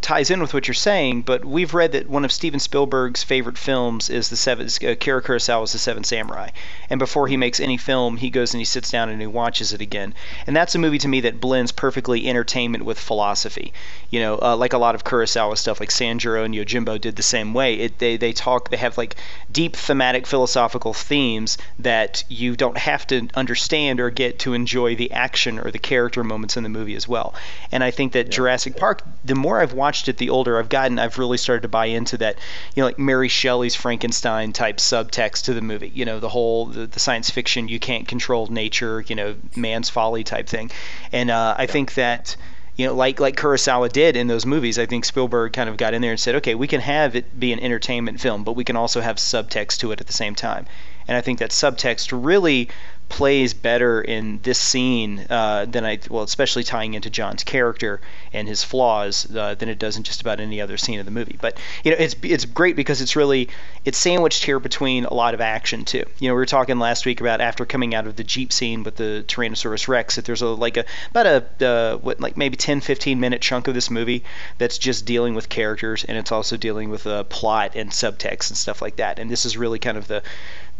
ties 0.00 0.30
in 0.30 0.40
with 0.40 0.52
what 0.52 0.68
you're 0.68 0.74
saying, 0.74 1.22
but 1.22 1.46
we've 1.46 1.72
read 1.72 1.92
that 1.92 2.10
one 2.10 2.26
of 2.26 2.32
Steven 2.32 2.60
Spielberg's 2.60 3.22
favorite 3.22 3.56
films 3.56 4.10
is 4.10 4.28
the 4.28 4.36
seven. 4.36 4.66
Uh, 4.66 4.88
Akira 4.88 5.22
Kurosawa's 5.22 5.72
The 5.72 5.78
Seven 5.78 6.04
Samurai, 6.04 6.50
and 6.90 6.98
before 6.98 7.26
he 7.26 7.38
makes 7.38 7.58
any 7.58 7.78
film, 7.78 8.18
he 8.18 8.28
goes 8.28 8.52
and 8.52 8.60
he 8.60 8.66
sits 8.66 8.90
down 8.90 9.08
and 9.08 9.20
he 9.20 9.26
watches 9.26 9.72
it 9.72 9.80
again. 9.80 10.12
And 10.46 10.54
that's 10.54 10.74
a 10.74 10.78
movie 10.78 10.98
to 10.98 11.08
me 11.08 11.20
that 11.22 11.40
blends 11.40 11.72
perfectly 11.72 12.28
entertainment 12.28 12.84
with 12.84 12.98
philosophy. 12.98 13.72
You 14.10 14.20
know, 14.20 14.38
uh, 14.42 14.56
like 14.56 14.74
a 14.74 14.78
lot 14.78 14.94
of 14.94 15.04
Kurosawa 15.04 15.56
stuff, 15.56 15.80
like 15.80 15.88
Sanjuro 15.90 16.44
and 16.44 16.54
Yojimbo 16.54 17.00
did 17.00 17.16
the 17.16 17.22
same 17.22 17.54
way. 17.54 17.76
It 17.76 17.98
they 17.98 18.18
they 18.18 18.34
talk. 18.34 18.68
They 18.68 18.76
have 18.76 18.98
like 18.98 19.16
deep 19.50 19.74
thematic 19.74 20.26
philosophical 20.26 20.92
themes 20.92 21.56
that 21.78 22.24
you 22.28 22.56
don't 22.56 22.76
have 22.76 23.06
to 23.06 23.28
understand 23.34 24.00
or 24.00 24.10
get 24.10 24.40
to 24.40 24.52
enjoy 24.52 24.96
the 24.96 25.13
action 25.14 25.58
or 25.58 25.70
the 25.70 25.78
character 25.78 26.22
moments 26.24 26.56
in 26.56 26.62
the 26.62 26.68
movie 26.68 26.94
as 26.94 27.08
well. 27.08 27.34
And 27.72 27.82
I 27.82 27.90
think 27.90 28.12
that 28.12 28.26
yeah. 28.26 28.32
Jurassic 28.32 28.76
Park, 28.76 29.02
the 29.24 29.34
more 29.34 29.60
I've 29.60 29.72
watched 29.72 30.08
it, 30.08 30.18
the 30.18 30.30
older 30.30 30.58
I've 30.58 30.68
gotten, 30.68 30.98
I've 30.98 31.18
really 31.18 31.38
started 31.38 31.62
to 31.62 31.68
buy 31.68 31.86
into 31.86 32.18
that, 32.18 32.36
you 32.74 32.82
know, 32.82 32.86
like 32.86 32.98
Mary 32.98 33.28
Shelley's 33.28 33.74
Frankenstein 33.74 34.52
type 34.52 34.78
subtext 34.78 35.44
to 35.44 35.54
the 35.54 35.62
movie. 35.62 35.92
You 35.94 36.04
know, 36.04 36.20
the 36.20 36.28
whole 36.28 36.66
the, 36.66 36.86
the 36.86 37.00
science 37.00 37.30
fiction 37.30 37.68
you 37.68 37.78
can't 37.78 38.06
control 38.06 38.46
nature, 38.48 39.04
you 39.06 39.14
know, 39.14 39.36
man's 39.56 39.88
folly 39.90 40.24
type 40.24 40.48
thing. 40.48 40.70
And 41.12 41.30
uh, 41.30 41.54
I 41.56 41.62
yeah. 41.62 41.66
think 41.72 41.94
that 41.94 42.36
you 42.76 42.86
know, 42.86 42.94
like 42.94 43.20
like 43.20 43.36
Kurosawa 43.36 43.92
did 43.92 44.16
in 44.16 44.26
those 44.26 44.44
movies, 44.44 44.78
I 44.78 44.86
think 44.86 45.04
Spielberg 45.04 45.52
kind 45.52 45.68
of 45.68 45.76
got 45.76 45.94
in 45.94 46.02
there 46.02 46.10
and 46.10 46.18
said, 46.18 46.34
okay, 46.36 46.54
we 46.54 46.66
can 46.66 46.80
have 46.80 47.14
it 47.14 47.38
be 47.38 47.52
an 47.52 47.60
entertainment 47.60 48.20
film, 48.20 48.42
but 48.42 48.56
we 48.56 48.64
can 48.64 48.74
also 48.74 49.00
have 49.00 49.16
subtext 49.16 49.78
to 49.78 49.92
it 49.92 50.00
at 50.00 50.06
the 50.06 50.12
same 50.12 50.34
time. 50.34 50.66
And 51.06 51.16
I 51.16 51.20
think 51.20 51.38
that 51.38 51.50
subtext 51.50 52.10
really 52.12 52.68
plays 53.08 53.54
better 53.54 54.00
in 54.00 54.40
this 54.42 54.58
scene 54.58 55.24
uh, 55.30 55.66
than 55.66 55.84
I 55.84 55.98
well, 56.10 56.24
especially 56.24 56.64
tying 56.64 56.94
into 56.94 57.10
John's 57.10 57.44
character 57.44 58.00
and 58.32 58.48
his 58.48 58.64
flaws 58.64 59.28
uh, 59.34 59.54
than 59.54 59.68
it 59.68 59.78
does 59.78 59.96
in 59.96 60.02
just 60.02 60.20
about 60.20 60.40
any 60.40 60.60
other 60.60 60.76
scene 60.76 60.98
of 60.98 61.04
the 61.04 61.12
movie. 61.12 61.38
But 61.40 61.58
you 61.84 61.90
know, 61.90 61.96
it's 61.98 62.16
it's 62.22 62.44
great 62.44 62.76
because 62.76 63.00
it's 63.00 63.14
really 63.14 63.48
it's 63.84 63.98
sandwiched 63.98 64.44
here 64.44 64.58
between 64.58 65.04
a 65.04 65.14
lot 65.14 65.34
of 65.34 65.40
action 65.40 65.84
too. 65.84 66.04
You 66.18 66.28
know, 66.28 66.34
we 66.34 66.38
were 66.38 66.46
talking 66.46 66.78
last 66.78 67.06
week 67.06 67.20
about 67.20 67.40
after 67.40 67.64
coming 67.64 67.94
out 67.94 68.06
of 68.06 68.16
the 68.16 68.24
Jeep 68.24 68.52
scene 68.52 68.82
with 68.82 68.96
the 68.96 69.24
Tyrannosaurus 69.28 69.86
Rex 69.86 70.16
that 70.16 70.24
there's 70.24 70.42
a 70.42 70.48
like 70.48 70.76
a 70.76 70.84
about 71.10 71.26
a 71.60 71.66
uh, 71.66 71.96
what 71.98 72.20
like 72.20 72.36
maybe 72.36 72.56
10 72.56 72.80
15 72.80 73.20
minute 73.20 73.42
chunk 73.42 73.68
of 73.68 73.74
this 73.74 73.90
movie 73.90 74.24
that's 74.58 74.78
just 74.78 75.04
dealing 75.04 75.34
with 75.34 75.48
characters 75.48 76.04
and 76.04 76.18
it's 76.18 76.32
also 76.32 76.56
dealing 76.56 76.90
with 76.90 77.06
a 77.06 77.24
plot 77.24 77.72
and 77.74 77.90
subtext 77.90 78.50
and 78.50 78.56
stuff 78.56 78.82
like 78.82 78.96
that. 78.96 79.18
And 79.18 79.30
this 79.30 79.44
is 79.44 79.56
really 79.56 79.78
kind 79.78 79.96
of 79.96 80.08
the 80.08 80.22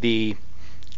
the 0.00 0.36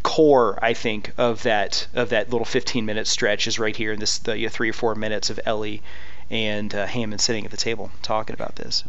core, 0.07 0.57
I 0.63 0.73
think, 0.73 1.13
of 1.19 1.43
that 1.43 1.89
of 1.93 2.11
that 2.11 2.31
little 2.31 2.45
15 2.45 2.87
minute 2.87 3.09
stretch 3.09 3.49
is 3.49 3.59
right 3.59 3.75
here 3.75 3.93
in 3.93 3.99
this 3.99 4.19
the 4.19 4.39
you 4.39 4.47
know, 4.47 4.51
three 4.51 4.71
or 4.71 4.73
four 4.73 4.95
minutes 4.95 5.31
of 5.31 5.41
Ellie 5.45 5.83
and 6.31 6.73
uh, 6.73 6.87
Hammond 6.87 7.21
sitting 7.21 7.45
at 7.45 7.51
the 7.51 7.57
table 7.57 7.91
talking 8.03 8.35
about 8.35 8.55
this. 8.55 8.85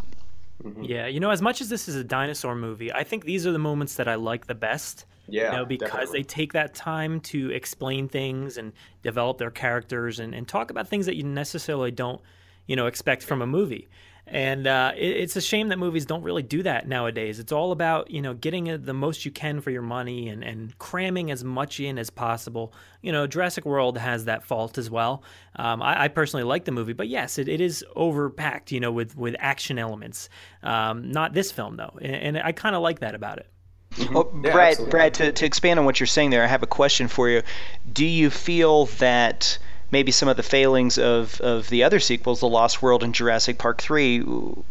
Mm-hmm. 0.64 0.84
Yeah, 0.84 1.08
you 1.08 1.20
know, 1.20 1.32
as 1.32 1.42
much 1.42 1.60
as 1.60 1.70
this 1.70 1.88
is 1.88 1.96
a 1.96 2.04
dinosaur 2.04 2.54
movie, 2.54 2.94
I 2.94 3.04
think 3.04 3.26
these 3.26 3.48
are 3.48 3.52
the 3.52 3.58
moments 3.58 3.96
that 3.96 4.08
I 4.08 4.14
like 4.14 4.46
the 4.46 4.56
best. 4.56 5.06
Yeah, 5.28 5.52
you 5.52 5.58
know, 5.58 5.66
because 5.66 5.90
definitely. 5.90 6.20
they 6.20 6.24
take 6.24 6.54
that 6.54 6.76
time 6.76 7.20
to 7.22 7.52
explain 7.52 8.08
things 8.08 8.58
and 8.58 8.72
develop 9.02 9.40
their 9.40 9.52
characters 9.52 10.20
and, 10.20 10.36
and 10.36 10.48
talk 10.48 10.70
about 10.70 10.88
things 10.88 11.08
that 11.08 11.16
you 11.16 11.24
necessarily 11.24 11.92
don't, 11.92 12.22
you 12.68 12.76
know, 12.76 12.86
expect 12.86 13.24
from 13.24 13.42
a 13.42 13.48
movie. 13.48 13.88
And 14.29 14.67
uh, 14.67 14.91
it, 14.96 15.17
it's 15.17 15.36
a 15.36 15.41
shame 15.41 15.69
that 15.69 15.79
movies 15.79 16.05
don't 16.05 16.24
really 16.24 16.43
do 16.43 16.62
that 16.63 16.88
nowadays. 16.88 17.39
It's 17.39 17.51
all 17.51 17.72
about 17.72 18.12
you 18.12 18.22
know 18.22 18.34
getting 18.34 18.65
the 18.84 18.93
most 18.93 19.25
you 19.25 19.31
can 19.31 19.62
for 19.62 19.72
your 19.72 19.81
money 19.81 20.29
and, 20.29 20.43
and 20.43 20.77
cramming 20.79 21.31
as 21.31 21.43
much 21.43 21.79
in 21.79 21.98
as 21.98 22.10
possible. 22.10 22.74
You 23.01 23.12
know, 23.12 23.25
Jurassic 23.27 23.65
World 23.65 23.98
has 23.98 24.25
that 24.25 24.43
fault 24.43 24.77
as 24.77 24.89
well. 24.89 25.24
Um, 25.55 25.81
I, 25.81 26.03
I, 26.03 26.07
personally 26.10 26.43
like 26.43 26.65
the 26.65 26.72
movie, 26.72 26.93
but 26.93 27.07
yes, 27.07 27.38
it, 27.38 27.48
it 27.48 27.62
is 27.62 27.86
overpacked. 27.96 28.72
You 28.72 28.79
know, 28.79 28.91
with 28.91 29.15
with 29.15 29.36
action 29.39 29.79
elements. 29.79 30.29
Um, 30.62 31.12
not 31.12 31.34
this 31.34 31.51
film 31.51 31.77
though, 31.77 31.98
and, 32.01 32.38
and 32.38 32.38
I 32.38 32.51
kind 32.51 32.75
of 32.75 32.81
like 32.81 33.00
that 33.00 33.15
about 33.15 33.38
it. 33.38 33.48
Mm-hmm. 33.91 34.13
Well, 34.13 34.31
yeah, 34.43 34.51
Brad, 34.51 34.67
absolutely. 34.72 34.91
Brad, 34.91 35.13
to, 35.15 35.31
to 35.31 35.46
expand 35.46 35.79
on 35.79 35.86
what 35.86 36.00
you're 36.00 36.07
saying 36.07 36.29
there, 36.29 36.43
I 36.43 36.48
have 36.48 36.63
a 36.63 36.67
question 36.67 37.07
for 37.07 37.29
you. 37.29 37.41
Do 37.91 38.05
you 38.05 38.29
feel 38.29 38.88
that 38.98 39.57
maybe 39.91 40.12
some 40.12 40.27
of 40.29 40.38
the 40.38 40.44
failings 40.44 40.98
of, 40.98 41.39
of 41.41 41.70
the 41.70 41.83
other 41.83 42.00
sequels, 42.00 42.40
The 42.40 42.48
Lost 42.48 42.81
World 42.81 43.03
and 43.03 43.14
Jurassic 43.14 43.57
Park 43.57 43.81
3, 43.81 44.24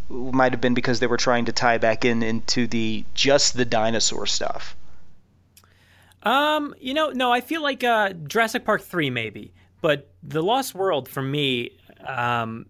might 0.09 0.53
have 0.53 0.61
been 0.61 0.75
because 0.75 1.01
they 1.01 1.07
were 1.07 1.17
trying 1.17 1.47
to 1.47 1.53
tie 1.53 1.79
back 1.79 2.05
in 2.05 2.23
into 2.23 2.67
the 2.67 3.05
just 3.15 3.57
the 3.57 3.65
dinosaur 3.65 4.27
stuff. 4.27 4.77
Um, 6.23 6.75
you 6.81 6.93
know, 6.93 7.11
no, 7.11 7.33
I 7.33 7.41
feel 7.41 7.63
like 7.63 7.85
uh, 7.85 8.13
Jurassic 8.27 8.65
Park 8.65 8.83
3 8.83 9.11
maybe, 9.11 9.55
but 9.81 10.11
The 10.23 10.43
Lost 10.43 10.75
World 10.75 11.09
for 11.09 11.23
me, 11.23 11.71
um, 12.05 12.67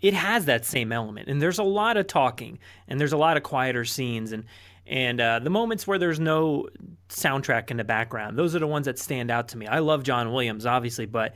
it 0.00 0.14
has 0.14 0.46
that 0.46 0.64
same 0.64 0.92
element, 0.92 1.28
and 1.28 1.42
there's 1.42 1.58
a 1.58 1.64
lot 1.64 1.96
of 1.96 2.06
talking, 2.06 2.58
and 2.88 3.00
there's 3.00 3.12
a 3.12 3.18
lot 3.18 3.36
of 3.36 3.42
quieter 3.42 3.84
scenes, 3.84 4.32
and 4.32 4.44
and 4.86 5.20
uh, 5.20 5.38
the 5.38 5.50
moments 5.50 5.86
where 5.86 5.98
there's 5.98 6.18
no 6.18 6.68
soundtrack 7.10 7.70
in 7.70 7.76
the 7.76 7.84
background, 7.84 8.38
those 8.38 8.56
are 8.56 8.58
the 8.58 8.66
ones 8.66 8.86
that 8.86 8.98
stand 8.98 9.30
out 9.30 9.48
to 9.48 9.58
me. 9.58 9.66
I 9.66 9.80
love 9.80 10.02
John 10.02 10.32
Williams, 10.32 10.64
obviously, 10.64 11.06
but 11.06 11.34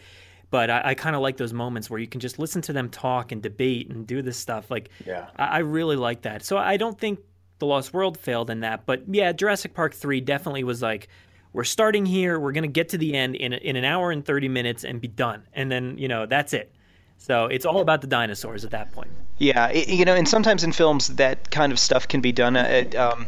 but 0.54 0.70
I, 0.70 0.82
I 0.84 0.94
kind 0.94 1.16
of 1.16 1.22
like 1.22 1.36
those 1.36 1.52
moments 1.52 1.90
where 1.90 1.98
you 1.98 2.06
can 2.06 2.20
just 2.20 2.38
listen 2.38 2.62
to 2.62 2.72
them 2.72 2.88
talk 2.88 3.32
and 3.32 3.42
debate 3.42 3.90
and 3.90 4.06
do 4.06 4.22
this 4.22 4.36
stuff. 4.36 4.70
Like, 4.70 4.88
yeah, 5.04 5.26
I, 5.34 5.46
I 5.46 5.58
really 5.58 5.96
like 5.96 6.22
that. 6.22 6.44
So 6.44 6.56
I 6.56 6.76
don't 6.76 6.96
think 6.96 7.18
the 7.58 7.66
Lost 7.66 7.92
World 7.92 8.16
failed 8.16 8.50
in 8.50 8.60
that, 8.60 8.86
but 8.86 9.02
yeah, 9.08 9.32
Jurassic 9.32 9.74
Park 9.74 9.94
three 9.94 10.20
definitely 10.20 10.62
was 10.62 10.80
like, 10.80 11.08
we're 11.52 11.64
starting 11.64 12.06
here, 12.06 12.38
we're 12.38 12.52
gonna 12.52 12.68
get 12.68 12.90
to 12.90 12.98
the 12.98 13.16
end 13.16 13.34
in 13.34 13.52
in 13.52 13.74
an 13.74 13.84
hour 13.84 14.12
and 14.12 14.24
thirty 14.24 14.46
minutes 14.46 14.84
and 14.84 15.00
be 15.00 15.08
done, 15.08 15.42
and 15.54 15.72
then 15.72 15.98
you 15.98 16.06
know 16.06 16.24
that's 16.24 16.52
it. 16.52 16.72
So 17.18 17.46
it's 17.46 17.66
all 17.66 17.80
about 17.80 18.00
the 18.00 18.06
dinosaurs 18.06 18.64
at 18.64 18.70
that 18.70 18.92
point. 18.92 19.10
Yeah, 19.38 19.70
it, 19.70 19.88
you 19.88 20.04
know, 20.04 20.14
and 20.14 20.28
sometimes 20.28 20.62
in 20.62 20.70
films 20.70 21.08
that 21.16 21.50
kind 21.50 21.72
of 21.72 21.80
stuff 21.80 22.06
can 22.06 22.20
be 22.20 22.30
done. 22.30 22.56
At, 22.56 22.94
um, 22.94 23.26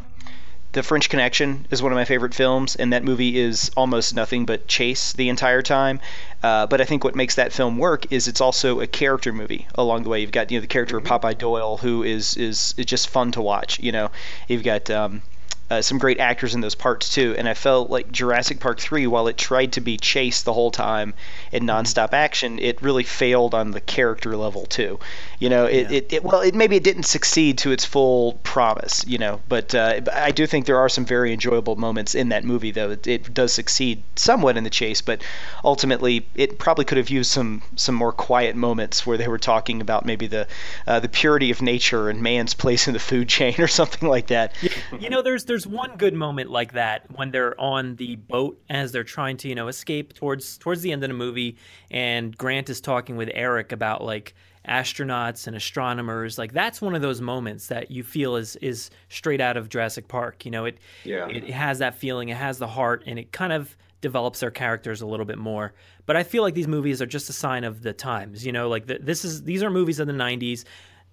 the 0.72 0.82
French 0.82 1.08
Connection 1.08 1.66
is 1.70 1.82
one 1.82 1.92
of 1.92 1.96
my 1.96 2.04
favorite 2.04 2.34
films, 2.34 2.76
and 2.76 2.92
that 2.92 3.02
movie 3.02 3.38
is 3.38 3.70
almost 3.76 4.14
nothing 4.14 4.44
but 4.44 4.66
chase 4.66 5.12
the 5.12 5.28
entire 5.28 5.62
time. 5.62 6.00
Uh, 6.42 6.66
but 6.66 6.80
I 6.80 6.84
think 6.84 7.02
what 7.02 7.14
makes 7.14 7.36
that 7.36 7.52
film 7.52 7.78
work 7.78 8.12
is 8.12 8.28
it's 8.28 8.40
also 8.40 8.80
a 8.80 8.86
character 8.86 9.32
movie 9.32 9.66
along 9.74 10.02
the 10.02 10.10
way. 10.10 10.20
You've 10.20 10.32
got 10.32 10.50
you 10.50 10.58
know 10.58 10.62
the 10.62 10.66
character 10.66 10.96
of 10.96 11.04
mm-hmm. 11.04 11.26
Popeye 11.26 11.38
Doyle, 11.38 11.78
who 11.78 12.02
is 12.02 12.36
is 12.36 12.74
is 12.76 12.86
just 12.86 13.08
fun 13.08 13.32
to 13.32 13.42
watch. 13.42 13.80
You 13.80 13.92
know, 13.92 14.10
you've 14.48 14.62
got 14.64 14.90
um, 14.90 15.22
uh, 15.70 15.82
some 15.82 15.98
great 15.98 16.20
actors 16.20 16.54
in 16.54 16.60
those 16.60 16.74
parts 16.74 17.08
too. 17.10 17.34
And 17.36 17.48
I 17.48 17.54
felt 17.54 17.90
like 17.90 18.12
Jurassic 18.12 18.60
Park 18.60 18.78
3, 18.78 19.06
while 19.06 19.28
it 19.28 19.36
tried 19.36 19.72
to 19.72 19.80
be 19.80 19.96
chase 19.96 20.42
the 20.42 20.52
whole 20.52 20.70
time 20.70 21.14
in 21.52 21.64
mm-hmm. 21.64 21.70
nonstop 21.70 22.12
action, 22.12 22.58
it 22.58 22.80
really 22.82 23.02
failed 23.02 23.54
on 23.54 23.72
the 23.72 23.80
character 23.80 24.36
level 24.36 24.66
too. 24.66 24.98
You 25.38 25.48
know, 25.48 25.66
it, 25.66 25.90
yeah. 25.90 25.96
it, 25.96 26.12
it, 26.12 26.24
well, 26.24 26.40
it 26.40 26.54
maybe 26.54 26.76
it 26.76 26.84
didn't 26.84 27.04
succeed 27.04 27.58
to 27.58 27.72
its 27.72 27.84
full 27.84 28.34
promise. 28.42 29.04
You 29.06 29.18
know, 29.18 29.40
but 29.48 29.74
uh, 29.74 30.00
I 30.12 30.30
do 30.30 30.46
think 30.46 30.66
there 30.66 30.78
are 30.78 30.88
some 30.88 31.04
very 31.04 31.32
enjoyable 31.32 31.76
moments 31.76 32.14
in 32.14 32.28
that 32.30 32.44
movie, 32.44 32.70
though 32.70 32.90
it, 32.90 33.06
it 33.06 33.34
does 33.34 33.52
succeed 33.52 34.02
somewhat 34.16 34.56
in 34.56 34.64
the 34.64 34.70
chase, 34.70 35.00
but 35.00 35.22
ultimately 35.64 36.26
it 36.34 36.58
probably 36.58 36.84
could 36.84 36.98
have 36.98 37.10
used 37.10 37.30
some 37.30 37.62
some 37.76 37.94
more 37.94 38.12
quiet 38.12 38.56
moments 38.56 39.06
where 39.06 39.16
they 39.16 39.28
were 39.28 39.38
talking 39.38 39.80
about 39.80 40.04
maybe 40.04 40.26
the 40.26 40.46
uh, 40.86 41.00
the 41.00 41.08
purity 41.08 41.50
of 41.50 41.62
nature 41.62 42.08
and 42.08 42.22
man's 42.22 42.54
place 42.54 42.86
in 42.86 42.92
the 42.92 43.00
food 43.00 43.28
chain 43.28 43.54
or 43.58 43.68
something 43.68 44.08
like 44.08 44.28
that. 44.28 44.54
You 44.98 45.10
know, 45.10 45.22
there's 45.22 45.44
there's 45.44 45.55
there's 45.56 45.66
one 45.66 45.96
good 45.96 46.12
moment 46.12 46.50
like 46.50 46.74
that 46.74 47.06
when 47.16 47.30
they're 47.30 47.58
on 47.58 47.96
the 47.96 48.16
boat 48.16 48.60
as 48.68 48.92
they're 48.92 49.02
trying 49.02 49.38
to 49.38 49.48
you 49.48 49.54
know 49.54 49.68
escape 49.68 50.12
towards 50.12 50.58
towards 50.58 50.82
the 50.82 50.92
end 50.92 51.02
of 51.02 51.08
the 51.08 51.14
movie, 51.14 51.56
and 51.90 52.36
Grant 52.36 52.68
is 52.68 52.78
talking 52.78 53.16
with 53.16 53.30
Eric 53.32 53.72
about 53.72 54.04
like 54.04 54.34
astronauts 54.68 55.46
and 55.46 55.56
astronomers. 55.56 56.36
Like 56.36 56.52
that's 56.52 56.82
one 56.82 56.94
of 56.94 57.00
those 57.00 57.22
moments 57.22 57.68
that 57.68 57.90
you 57.90 58.02
feel 58.02 58.36
is 58.36 58.56
is 58.56 58.90
straight 59.08 59.40
out 59.40 59.56
of 59.56 59.70
Jurassic 59.70 60.08
Park. 60.08 60.44
You 60.44 60.50
know, 60.50 60.66
it 60.66 60.76
yeah. 61.04 61.26
it 61.26 61.48
has 61.48 61.78
that 61.78 61.94
feeling, 61.94 62.28
it 62.28 62.36
has 62.36 62.58
the 62.58 62.68
heart, 62.68 63.04
and 63.06 63.18
it 63.18 63.32
kind 63.32 63.54
of 63.54 63.74
develops 64.02 64.40
their 64.40 64.50
characters 64.50 65.00
a 65.00 65.06
little 65.06 65.24
bit 65.24 65.38
more. 65.38 65.72
But 66.04 66.16
I 66.16 66.22
feel 66.22 66.42
like 66.42 66.52
these 66.52 66.68
movies 66.68 67.00
are 67.00 67.06
just 67.06 67.30
a 67.30 67.32
sign 67.32 67.64
of 67.64 67.80
the 67.80 67.94
times. 67.94 68.44
You 68.44 68.52
know, 68.52 68.68
like 68.68 68.88
the, 68.88 68.98
this 69.00 69.24
is 69.24 69.44
these 69.44 69.62
are 69.62 69.70
movies 69.70 70.00
of 70.00 70.06
the 70.06 70.12
'90s 70.12 70.64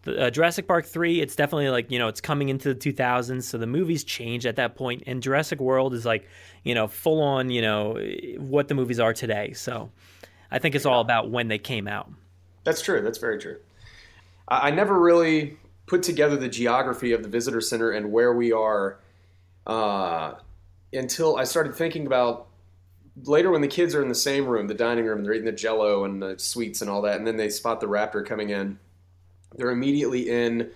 uh, 0.08 0.30
Jurassic 0.30 0.68
Park 0.68 0.86
3, 0.86 1.20
it's 1.20 1.36
definitely 1.36 1.70
like, 1.70 1.89
you 1.89 1.98
know, 1.98 2.08
it's 2.08 2.22
coming 2.22 2.50
into 2.50 2.74
the 2.74 2.80
2000s, 2.80 3.44
so 3.44 3.58
the 3.58 3.68
movies 3.68 4.04
changed 4.04 4.46
at 4.46 4.56
that 4.58 4.76
point. 4.76 4.84
point, 4.84 5.04
and 5.08 5.24
Jurassic 5.24 5.62
World 5.62 5.94
is 5.94 6.06
like, 6.06 6.28
you 6.63 6.76
know, 6.76 6.88
full 6.88 7.22
on, 7.22 7.50
you 7.50 7.62
know, 7.62 7.98
what 8.38 8.68
the 8.68 8.74
movies 8.74 9.00
are 9.00 9.13
today. 9.13 9.54
So 9.54 9.89
I 10.52 10.60
think 10.60 10.76
it's 10.76 10.86
all 10.86 11.00
about 11.00 11.32
when 11.32 11.48
they 11.48 11.58
came 11.58 11.88
out. 11.88 12.12
That's 12.66 12.82
true. 12.82 13.02
That's 13.02 13.18
very 13.18 13.39
true. 13.39 13.60
I, 14.50 14.68
I 14.68 14.72
never 14.72 15.00
really 15.00 15.58
put 15.86 16.04
together 16.04 16.36
the 16.36 16.50
geography 16.50 17.13
of 17.13 17.24
the 17.24 17.30
visitor 17.30 17.62
center 17.62 17.92
and 17.92 18.12
where 18.12 18.34
we 18.34 18.52
are 18.52 19.00
uh, 19.66 20.34
until 20.92 21.38
I 21.38 21.46
started 21.46 21.76
thinking 21.76 22.06
about 22.06 22.48
later 23.24 23.50
when 23.50 23.62
the 23.62 23.70
kids 23.70 23.96
are 23.96 24.02
in 24.02 24.10
the 24.10 24.16
same 24.16 24.46
room, 24.46 24.68
the 24.68 24.74
dining 24.74 25.06
room, 25.06 25.24
they're 25.24 25.34
eating 25.34 25.46
the 25.46 25.54
jello 25.54 26.04
and 26.04 26.22
the 26.22 26.38
sweets 26.38 26.82
and 26.82 26.89
all 26.89 27.02
that, 27.04 27.18
and 27.18 27.26
then 27.26 27.38
they 27.38 27.48
spot 27.48 27.80
the 27.80 27.88
raptor 27.88 28.26
coming 28.26 28.50
in 28.50 28.80
they're 29.56 29.72
immediately 29.72 30.30
in 30.30 30.72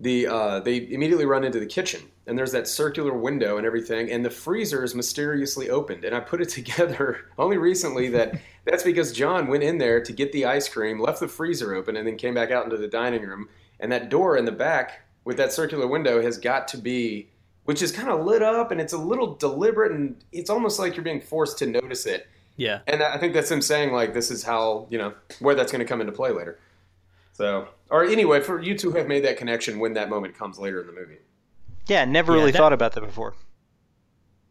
the 0.00 0.26
uh, 0.26 0.60
they 0.60 0.88
immediately 0.90 1.26
run 1.26 1.44
into 1.44 1.60
the 1.60 1.66
kitchen, 1.66 2.02
and 2.26 2.38
there's 2.38 2.52
that 2.52 2.68
circular 2.68 3.12
window 3.12 3.56
and 3.56 3.66
everything, 3.66 4.10
and 4.10 4.24
the 4.24 4.30
freezer 4.30 4.82
is 4.84 4.94
mysteriously 4.94 5.70
opened. 5.70 6.04
And 6.04 6.14
I 6.14 6.20
put 6.20 6.40
it 6.40 6.48
together 6.50 7.26
only 7.38 7.56
recently 7.56 8.08
that 8.10 8.40
that's 8.64 8.82
because 8.82 9.12
John 9.12 9.46
went 9.46 9.62
in 9.62 9.78
there 9.78 10.02
to 10.02 10.12
get 10.12 10.32
the 10.32 10.46
ice 10.46 10.68
cream, 10.68 11.00
left 11.00 11.20
the 11.20 11.28
freezer 11.28 11.74
open, 11.74 11.96
and 11.96 12.06
then 12.06 12.16
came 12.16 12.34
back 12.34 12.50
out 12.50 12.64
into 12.64 12.76
the 12.76 12.88
dining 12.88 13.22
room. 13.22 13.48
And 13.80 13.90
that 13.92 14.08
door 14.08 14.36
in 14.36 14.44
the 14.44 14.52
back 14.52 15.02
with 15.24 15.36
that 15.38 15.52
circular 15.52 15.86
window 15.86 16.22
has 16.22 16.38
got 16.38 16.68
to 16.68 16.78
be, 16.78 17.28
which 17.64 17.82
is 17.82 17.90
kind 17.90 18.08
of 18.08 18.24
lit 18.24 18.42
up, 18.42 18.70
and 18.70 18.80
it's 18.80 18.92
a 18.92 18.98
little 18.98 19.34
deliberate, 19.34 19.92
and 19.92 20.16
it's 20.32 20.50
almost 20.50 20.78
like 20.78 20.96
you're 20.96 21.04
being 21.04 21.20
forced 21.20 21.58
to 21.58 21.66
notice 21.66 22.06
it. 22.06 22.28
Yeah. 22.56 22.80
And 22.86 23.02
I 23.02 23.18
think 23.18 23.34
that's 23.34 23.50
him 23.50 23.60
saying 23.60 23.92
like 23.92 24.14
this 24.14 24.30
is 24.30 24.44
how 24.44 24.86
you 24.90 24.98
know 24.98 25.14
where 25.40 25.54
that's 25.54 25.72
going 25.72 25.80
to 25.80 25.88
come 25.88 26.00
into 26.00 26.12
play 26.12 26.30
later. 26.30 26.58
So, 27.34 27.68
or 27.90 28.04
anyway, 28.04 28.40
for 28.40 28.62
you 28.62 28.78
two 28.78 28.92
have 28.92 29.06
made 29.08 29.24
that 29.24 29.36
connection 29.36 29.78
when 29.80 29.92
that 29.94 30.08
moment 30.08 30.38
comes 30.38 30.58
later 30.58 30.80
in 30.80 30.86
the 30.86 30.92
movie. 30.92 31.18
Yeah, 31.88 32.04
never 32.06 32.32
Yeah, 32.32 32.38
really 32.38 32.50
that- 32.52 32.58
thought 32.58 32.72
about 32.72 32.92
that 32.92 33.02
before. 33.02 33.34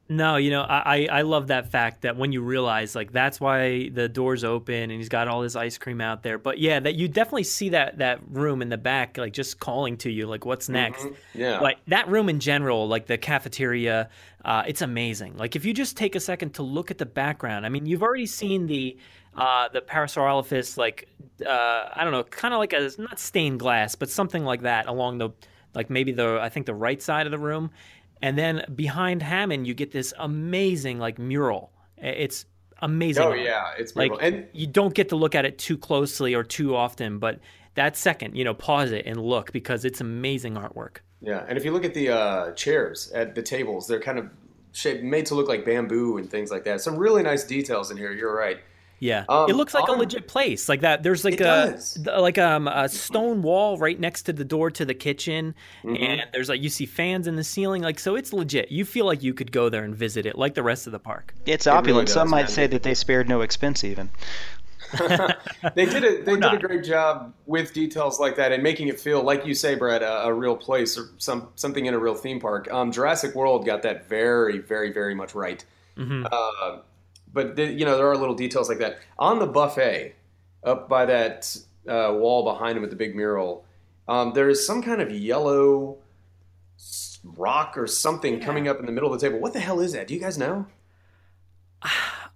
No, 0.09 0.35
you 0.35 0.51
know, 0.51 0.61
I, 0.61 1.07
I 1.09 1.19
I 1.19 1.21
love 1.21 1.47
that 1.47 1.71
fact 1.71 2.01
that 2.01 2.17
when 2.17 2.33
you 2.33 2.41
realize 2.41 2.93
like 2.93 3.13
that's 3.13 3.39
why 3.39 3.87
the 3.87 4.09
door's 4.09 4.43
open 4.43 4.75
and 4.75 4.91
he's 4.91 5.07
got 5.07 5.29
all 5.29 5.41
his 5.41 5.55
ice 5.55 5.77
cream 5.77 6.01
out 6.01 6.23
there. 6.23 6.37
But 6.37 6.59
yeah, 6.59 6.81
that 6.81 6.95
you 6.95 7.07
definitely 7.07 7.45
see 7.45 7.69
that 7.69 7.99
that 7.99 8.19
room 8.29 8.61
in 8.61 8.67
the 8.67 8.77
back 8.77 9.17
like 9.17 9.31
just 9.31 9.61
calling 9.61 9.95
to 9.97 10.11
you 10.11 10.27
like 10.27 10.45
what's 10.45 10.67
next. 10.67 11.07
Yeah. 11.33 11.59
But 11.59 11.77
that 11.87 12.09
room 12.09 12.27
in 12.27 12.41
general, 12.41 12.87
like 12.87 13.05
the 13.07 13.17
cafeteria, 13.17 14.09
uh, 14.43 14.63
it's 14.67 14.81
amazing. 14.81 15.37
Like 15.37 15.55
if 15.55 15.63
you 15.63 15.73
just 15.73 15.95
take 15.95 16.15
a 16.15 16.19
second 16.19 16.55
to 16.55 16.63
look 16.63 16.91
at 16.91 16.97
the 16.97 17.05
background, 17.05 17.65
I 17.65 17.69
mean, 17.69 17.85
you've 17.85 18.03
already 18.03 18.25
seen 18.25 18.67
the 18.67 18.97
uh, 19.35 19.69
the 19.69 19.81
Parasaurolophus, 19.81 20.77
like 20.77 21.07
uh, 21.45 21.89
I 21.93 22.03
don't 22.03 22.11
know, 22.11 22.23
kind 22.23 22.53
of 22.53 22.59
like 22.59 22.73
a 22.73 22.91
not 22.97 23.19
stained 23.19 23.59
glass, 23.59 23.95
but 23.95 24.09
something 24.09 24.43
like 24.43 24.63
that 24.63 24.87
along 24.87 25.19
the 25.19 25.29
like 25.73 25.89
maybe 25.89 26.11
the 26.11 26.39
I 26.41 26.49
think 26.49 26.65
the 26.65 26.75
right 26.75 27.01
side 27.01 27.25
of 27.25 27.31
the 27.31 27.39
room, 27.39 27.71
and 28.23 28.37
then 28.37 28.63
behind 28.73 29.21
Hammond 29.21 29.67
you 29.67 29.73
get 29.73 29.91
this 29.91 30.13
amazing 30.17 30.97
like 30.97 31.19
mural. 31.19 31.71
It's 31.97 32.45
amazing. 32.81 33.23
Oh 33.23 33.33
yeah, 33.33 33.71
it's 33.77 33.95
Like 33.95 34.13
and 34.21 34.47
you 34.53 34.65
don't 34.65 34.95
get 34.95 35.09
to 35.09 35.17
look 35.17 35.35
at 35.35 35.45
it 35.45 35.57
too 35.57 35.77
closely 35.77 36.33
or 36.33 36.41
too 36.41 36.73
often, 36.73 37.19
but 37.19 37.39
that 37.75 37.97
second, 37.97 38.35
you 38.35 38.45
know, 38.45 38.53
pause 38.53 38.91
it 38.91 39.05
and 39.05 39.21
look 39.21 39.51
because 39.51 39.83
it's 39.83 39.99
amazing 39.99 40.55
artwork. 40.55 40.97
yeah, 41.21 41.43
and 41.47 41.57
if 41.57 41.65
you 41.65 41.71
look 41.71 41.83
at 41.83 41.93
the 41.93 42.09
uh, 42.09 42.51
chairs 42.51 43.11
at 43.11 43.35
the 43.35 43.41
tables, 43.41 43.87
they're 43.87 43.99
kind 43.99 44.17
of 44.17 44.29
shaped, 44.71 45.03
made 45.03 45.25
to 45.25 45.35
look 45.35 45.49
like 45.49 45.65
bamboo 45.65 46.17
and 46.17 46.29
things 46.29 46.49
like 46.49 46.63
that. 46.63 46.79
Some 46.79 46.95
really 46.95 47.23
nice 47.23 47.43
details 47.43 47.91
in 47.91 47.97
here. 47.97 48.13
You're 48.13 48.35
right. 48.35 48.59
Yeah, 49.03 49.25
Um, 49.27 49.49
it 49.49 49.55
looks 49.55 49.73
like 49.73 49.87
a 49.89 49.91
legit 49.91 50.29
place. 50.29 50.69
Like 50.69 50.79
that. 50.81 51.03
There's 51.03 51.25
like 51.25 51.33
It 51.33 51.41
a 51.41 51.43
does. 51.43 51.97
like 52.05 52.37
um, 52.37 52.69
a 52.69 52.87
stone 52.87 53.41
wall 53.41 53.77
right 53.77 53.99
next 53.99 54.23
to 54.23 54.33
the 54.33 54.45
door 54.45 54.71
to 54.71 54.85
the 54.85 54.93
kitchen, 54.93 55.55
Mm-hmm. 55.83 56.03
and 56.03 56.21
there's 56.31 56.47
like 56.47 56.61
you 56.61 56.69
see 56.69 56.85
fans 56.85 57.27
in 57.27 57.35
the 57.35 57.43
ceiling. 57.43 57.81
Like 57.81 57.99
so, 57.99 58.15
it's 58.15 58.31
legit. 58.31 58.71
You 58.71 58.85
feel 58.85 59.05
like 59.05 59.21
you 59.21 59.33
could 59.33 59.51
go 59.51 59.67
there 59.67 59.83
and 59.83 59.93
visit 59.93 60.25
it, 60.25 60.37
like 60.37 60.53
the 60.53 60.63
rest 60.63 60.85
of 60.87 60.93
the 60.93 60.99
park. 60.99 61.33
It's 61.45 61.65
really 61.65 61.77
opulent. 61.79 62.07
Some 62.09 62.27
does, 62.27 62.31
might 62.31 62.41
man. 62.43 62.47
say 62.47 62.67
that 62.67 62.83
they 62.83 62.93
spared 62.93 63.27
no 63.27 63.41
expense 63.41 63.83
even. 63.83 64.09
They 65.75 65.85
did 65.85 66.03
a 66.03 66.23
they 66.25 66.35
did 66.35 66.43
a 66.53 66.57
great 66.59 66.83
job 66.83 67.33
with 67.45 67.73
details 67.73 68.19
like 68.19 68.35
that 68.35 68.51
and 68.51 68.61
making 68.63 68.87
it 68.89 68.99
feel 68.99 69.23
like 69.23 69.45
you 69.45 69.53
say, 69.55 69.75
Brett, 69.75 70.01
a, 70.03 70.25
a 70.25 70.33
real 70.33 70.55
place 70.55 70.97
or 70.97 71.09
some 71.17 71.49
something 71.55 71.85
in 71.87 71.93
a 71.93 71.99
real 71.99 72.15
theme 72.15 72.39
park. 72.39 72.71
Um, 72.71 72.91
Jurassic 72.91 73.33
World 73.35 73.65
got 73.65 73.81
that 73.83 74.07
very, 74.07 74.59
very, 74.59 74.91
very 74.91 75.15
much 75.15 75.35
right. 75.35 75.63
Uh, 75.97 76.77
but 77.33 77.55
the, 77.55 77.65
you 77.65 77.85
know 77.85 77.97
there 77.97 78.09
are 78.09 78.17
little 78.17 78.35
details 78.35 78.69
like 78.69 78.79
that 78.79 78.99
on 79.17 79.39
the 79.39 79.47
buffet 79.47 80.15
up 80.63 80.87
by 80.87 81.05
that 81.05 81.57
uh, 81.87 82.13
wall 82.13 82.43
behind 82.43 82.77
him 82.77 82.81
with 82.81 82.91
the 82.91 82.95
big 82.95 83.15
mural. 83.15 83.65
Um, 84.07 84.33
there 84.33 84.49
is 84.49 84.65
some 84.65 84.81
kind 84.81 85.01
of 85.01 85.11
yellow 85.11 85.97
rock 87.23 87.77
or 87.77 87.87
something 87.87 88.39
coming 88.39 88.67
up 88.67 88.79
in 88.79 88.85
the 88.85 88.91
middle 88.91 89.13
of 89.13 89.19
the 89.19 89.27
table. 89.27 89.39
What 89.39 89.53
the 89.53 89.59
hell 89.59 89.79
is 89.79 89.93
that? 89.93 90.07
Do 90.07 90.13
you 90.13 90.19
guys 90.19 90.37
know? 90.37 90.67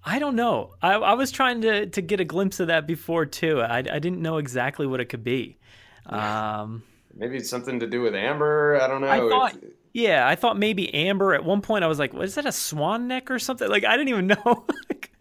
I 0.06 0.20
don't 0.20 0.38
know. 0.38 0.76
I, 0.82 0.94
I 0.94 1.14
was 1.16 1.32
trying 1.32 1.62
to 1.62 1.86
to 1.88 2.02
get 2.02 2.20
a 2.20 2.26
glimpse 2.26 2.60
of 2.60 2.68
that 2.68 2.88
before 2.88 3.26
too. 3.26 3.62
I, 3.62 3.80
I 3.80 4.00
didn't 4.00 4.22
know 4.22 4.38
exactly 4.38 4.88
what 4.88 5.00
it 5.02 5.06
could 5.06 5.24
be. 5.24 5.58
Um, 6.06 6.84
Maybe 7.14 7.38
it's 7.38 7.50
something 7.50 7.80
to 7.80 7.88
do 7.88 8.02
with 8.02 8.16
amber. 8.16 8.80
I 8.82 8.88
don't 8.88 9.02
know. 9.02 9.10
I 9.10 9.20
thought, 9.20 9.58
yeah, 9.98 10.28
I 10.28 10.36
thought 10.36 10.60
maybe 10.60 10.94
amber. 10.94 11.34
At 11.34 11.44
one 11.44 11.62
point, 11.62 11.84
I 11.84 11.88
was 11.88 11.98
like, 11.98 12.14
"Was 12.14 12.36
that 12.36 12.46
a 12.46 12.52
swan 12.52 13.08
neck 13.08 13.32
or 13.32 13.40
something?" 13.40 13.68
Like 13.68 13.84
I 13.84 13.98
didn't 13.98 14.10
even 14.10 14.28
know. 14.46 14.66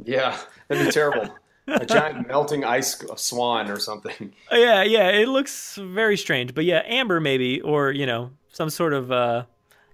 Yeah, 0.05 0.39
that'd 0.69 0.85
be 0.87 0.93
terrible. 0.93 1.35
a 1.67 1.87
giant 1.87 2.29
melting 2.29 2.62
ice 2.62 3.03
swan 3.17 3.71
or 3.71 3.79
something. 3.79 4.35
yeah, 4.53 4.83
yeah, 4.83 5.09
it 5.09 5.29
looks 5.29 5.77
very 5.81 6.19
strange. 6.19 6.55
But 6.55 6.67
yeah, 6.67 6.83
amber 6.85 7.21
maybe, 7.21 7.62
or 7.62 7.91
you 7.91 8.05
know, 8.05 8.33
some 8.53 8.69
sort 8.69 8.93
of 8.93 9.11
uh, 9.11 9.45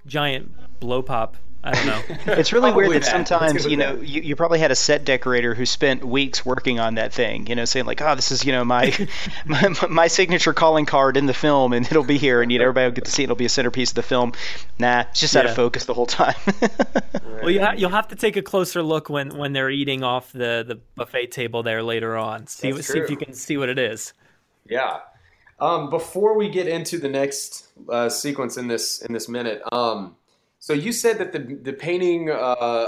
giant 0.04 0.50
blow 0.80 1.00
pop. 1.00 1.36
I 1.64 1.74
don't 1.74 1.86
know. 1.86 2.02
It's 2.32 2.52
really 2.52 2.70
Probably 2.70 2.88
weird 2.88 3.02
that, 3.02 3.12
that. 3.12 3.28
Sometimes 3.28 3.66
you 3.66 3.76
know 3.76 3.94
you, 4.00 4.22
you 4.22 4.36
probably 4.36 4.58
had 4.58 4.70
a 4.70 4.76
set 4.76 5.04
decorator 5.04 5.54
who 5.54 5.64
spent 5.64 6.04
weeks 6.04 6.44
working 6.44 6.80
on 6.80 6.96
that 6.96 7.12
thing. 7.12 7.46
You 7.46 7.54
know, 7.54 7.64
saying 7.64 7.86
like, 7.86 8.00
"Oh, 8.00 8.14
this 8.14 8.32
is 8.32 8.44
you 8.44 8.52
know 8.52 8.64
my 8.64 8.92
my, 9.46 9.74
my 9.88 10.06
signature 10.08 10.52
calling 10.52 10.86
card 10.86 11.16
in 11.16 11.26
the 11.26 11.34
film, 11.34 11.72
and 11.72 11.86
it'll 11.86 12.04
be 12.04 12.18
here, 12.18 12.42
and 12.42 12.50
you 12.50 12.58
know 12.58 12.64
everybody 12.64 12.86
will 12.86 12.94
get 12.94 13.04
to 13.04 13.12
see 13.12 13.22
it. 13.22 13.24
It'll 13.24 13.36
be 13.36 13.44
a 13.44 13.50
centerpiece 13.50 13.90
of 13.90 13.96
the 13.96 14.02
film." 14.02 14.32
Nah, 14.78 15.02
it's 15.10 15.20
just 15.20 15.36
out 15.36 15.46
of 15.46 15.54
focus 15.54 15.84
the 15.84 15.94
whole 15.94 16.06
time. 16.06 16.34
well, 17.42 17.50
you 17.50 17.60
ha- 17.60 17.74
you'll 17.76 17.90
have 17.90 18.08
to 18.08 18.16
take 18.16 18.36
a 18.36 18.42
closer 18.42 18.82
look 18.82 19.08
when 19.08 19.36
when 19.36 19.52
they're 19.52 19.70
eating 19.70 20.02
off 20.02 20.32
the 20.32 20.64
the 20.66 20.80
buffet 20.96 21.30
table 21.30 21.62
there 21.62 21.82
later 21.82 22.16
on. 22.16 22.46
See 22.46 22.72
what, 22.72 22.84
see 22.84 22.98
if 22.98 23.10
you 23.10 23.16
can 23.16 23.34
see 23.34 23.56
what 23.56 23.68
it 23.68 23.78
is. 23.78 24.12
Yeah. 24.68 25.00
Um, 25.60 25.90
before 25.90 26.36
we 26.36 26.48
get 26.48 26.66
into 26.66 26.98
the 26.98 27.08
next 27.08 27.68
uh, 27.88 28.08
sequence 28.08 28.56
in 28.56 28.66
this 28.66 29.00
in 29.00 29.12
this 29.12 29.28
minute, 29.28 29.62
um, 29.70 30.16
so 30.62 30.74
you 30.74 30.92
said 30.92 31.18
that 31.18 31.32
the 31.32 31.40
the 31.40 31.72
painting 31.72 32.30
uh, 32.30 32.34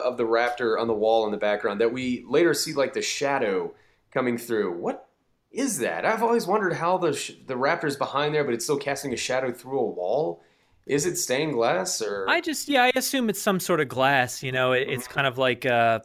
of 0.04 0.16
the 0.16 0.22
raptor 0.22 0.80
on 0.80 0.86
the 0.86 0.94
wall 0.94 1.26
in 1.26 1.32
the 1.32 1.36
background 1.36 1.80
that 1.80 1.92
we 1.92 2.24
later 2.28 2.54
see 2.54 2.72
like 2.72 2.92
the 2.92 3.02
shadow 3.02 3.74
coming 4.12 4.38
through. 4.38 4.78
What 4.78 5.08
is 5.50 5.78
that? 5.78 6.04
I've 6.04 6.22
always 6.22 6.46
wondered 6.46 6.74
how 6.74 6.98
the 6.98 7.12
sh- 7.12 7.32
the 7.48 7.54
raptor's 7.54 7.96
behind 7.96 8.32
there, 8.32 8.44
but 8.44 8.54
it's 8.54 8.62
still 8.62 8.78
casting 8.78 9.12
a 9.12 9.16
shadow 9.16 9.50
through 9.50 9.80
a 9.80 9.90
wall. 9.90 10.40
Is 10.86 11.04
it 11.04 11.18
stained 11.18 11.54
glass 11.54 12.00
or? 12.00 12.28
I 12.28 12.40
just 12.40 12.68
yeah, 12.68 12.84
I 12.84 12.92
assume 12.94 13.28
it's 13.28 13.42
some 13.42 13.58
sort 13.58 13.80
of 13.80 13.88
glass. 13.88 14.40
You 14.40 14.52
know, 14.52 14.70
it, 14.70 14.88
it's 14.88 15.08
kind 15.08 15.26
of 15.26 15.36
like 15.36 15.66
uh, 15.66 15.98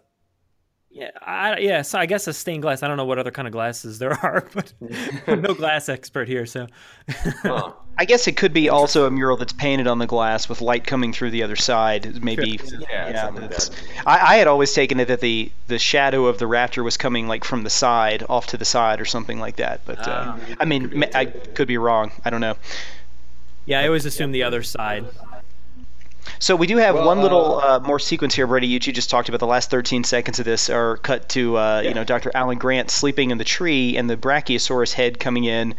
yeah, 0.89 1.12
I, 1.21 1.60
yeah. 1.60 1.84
So 1.84 1.99
I 1.99 2.08
guess 2.08 2.25
a 2.25 2.34
stained 2.34 2.63
glass. 2.63 2.82
I 2.82 2.88
don't 2.88 2.97
know 2.97 3.05
what 3.05 3.19
other 3.19 3.29
kind 3.29 3.47
of 3.47 3.51
glasses 3.51 3.99
there 3.99 4.13
are, 4.13 4.47
but 4.55 4.73
I'm 5.27 5.41
no 5.41 5.53
glass 5.53 5.88
expert 5.88 6.27
here. 6.27 6.47
So 6.47 6.65
Huh. 7.43 7.73
I 8.01 8.05
guess 8.05 8.27
it 8.29 8.38
could 8.38 8.53
be 8.53 8.69
also 8.69 9.05
a 9.05 9.12
mural 9.12 9.35
that's 9.35 9.51
painted 9.51 9.85
on 9.85 9.99
the 9.99 10.07
glass 10.07 10.47
with 10.47 10.62
light 10.62 10.85
coming 10.88 11.12
through 11.12 11.31
the 11.31 11.43
other 11.43 11.57
side. 11.57 12.23
Maybe, 12.23 12.57
Yeah, 12.89 13.25
something 13.25 13.41
like 13.41 13.51
that. 13.51 13.69
I, 14.05 14.19
I 14.19 14.35
had 14.38 14.47
always 14.47 14.71
taken 14.71 15.01
it 15.01 15.09
that 15.09 15.19
the 15.19 15.51
the 15.67 15.77
shadow 15.77 16.25
of 16.27 16.38
the 16.38 16.45
raptor 16.45 16.81
was 16.81 16.95
coming 16.95 17.27
like 17.27 17.43
from 17.43 17.63
the 17.63 17.69
side, 17.69 18.23
off 18.29 18.47
to 18.47 18.57
the 18.57 18.63
side, 18.63 19.01
or 19.01 19.05
something 19.05 19.38
like 19.38 19.57
that. 19.57 19.81
But 19.85 19.99
uh, 20.07 20.23
Ah. 20.38 20.39
I 20.62 20.65
mean, 20.65 20.97
ma- 20.97 21.07
I 21.13 21.25
could 21.25 21.67
be 21.67 21.77
wrong. 21.77 22.13
I 22.23 22.29
don't 22.29 22.39
know. 22.39 22.55
yeah, 23.65 23.81
I 23.81 23.88
always 23.88 24.05
assume 24.05 24.31
the 24.31 24.43
other 24.43 24.63
side. 24.63 25.05
So 26.39 26.55
we 26.55 26.67
do 26.67 26.77
have 26.77 26.95
Well, 26.95 27.05
one 27.05 27.21
little 27.21 27.59
uh, 27.59 27.75
uh, 27.75 27.79
more 27.81 27.99
sequence 27.99 28.33
here, 28.33 28.47
Brady. 28.47 28.67
You 28.67 28.79
just 28.79 29.09
talked 29.09 29.27
about 29.27 29.39
the 29.39 29.47
last 29.47 29.69
13 29.69 30.05
seconds 30.05 30.39
of 30.39 30.45
this 30.45 30.69
are 30.69 30.95
cut 30.97 31.27
to 31.29 31.57
uh, 31.57 31.81
you 31.83 31.93
know 31.93 32.05
Dr. 32.05 32.31
Alan 32.33 32.57
Grant 32.57 32.89
sleeping 32.91 33.31
in 33.31 33.38
the 33.38 33.43
tree 33.43 33.97
and 33.97 34.09
the 34.09 34.15
Brachiosaurus 34.15 34.93
head 34.93 35.19
coming 35.19 35.43
in 35.43 35.75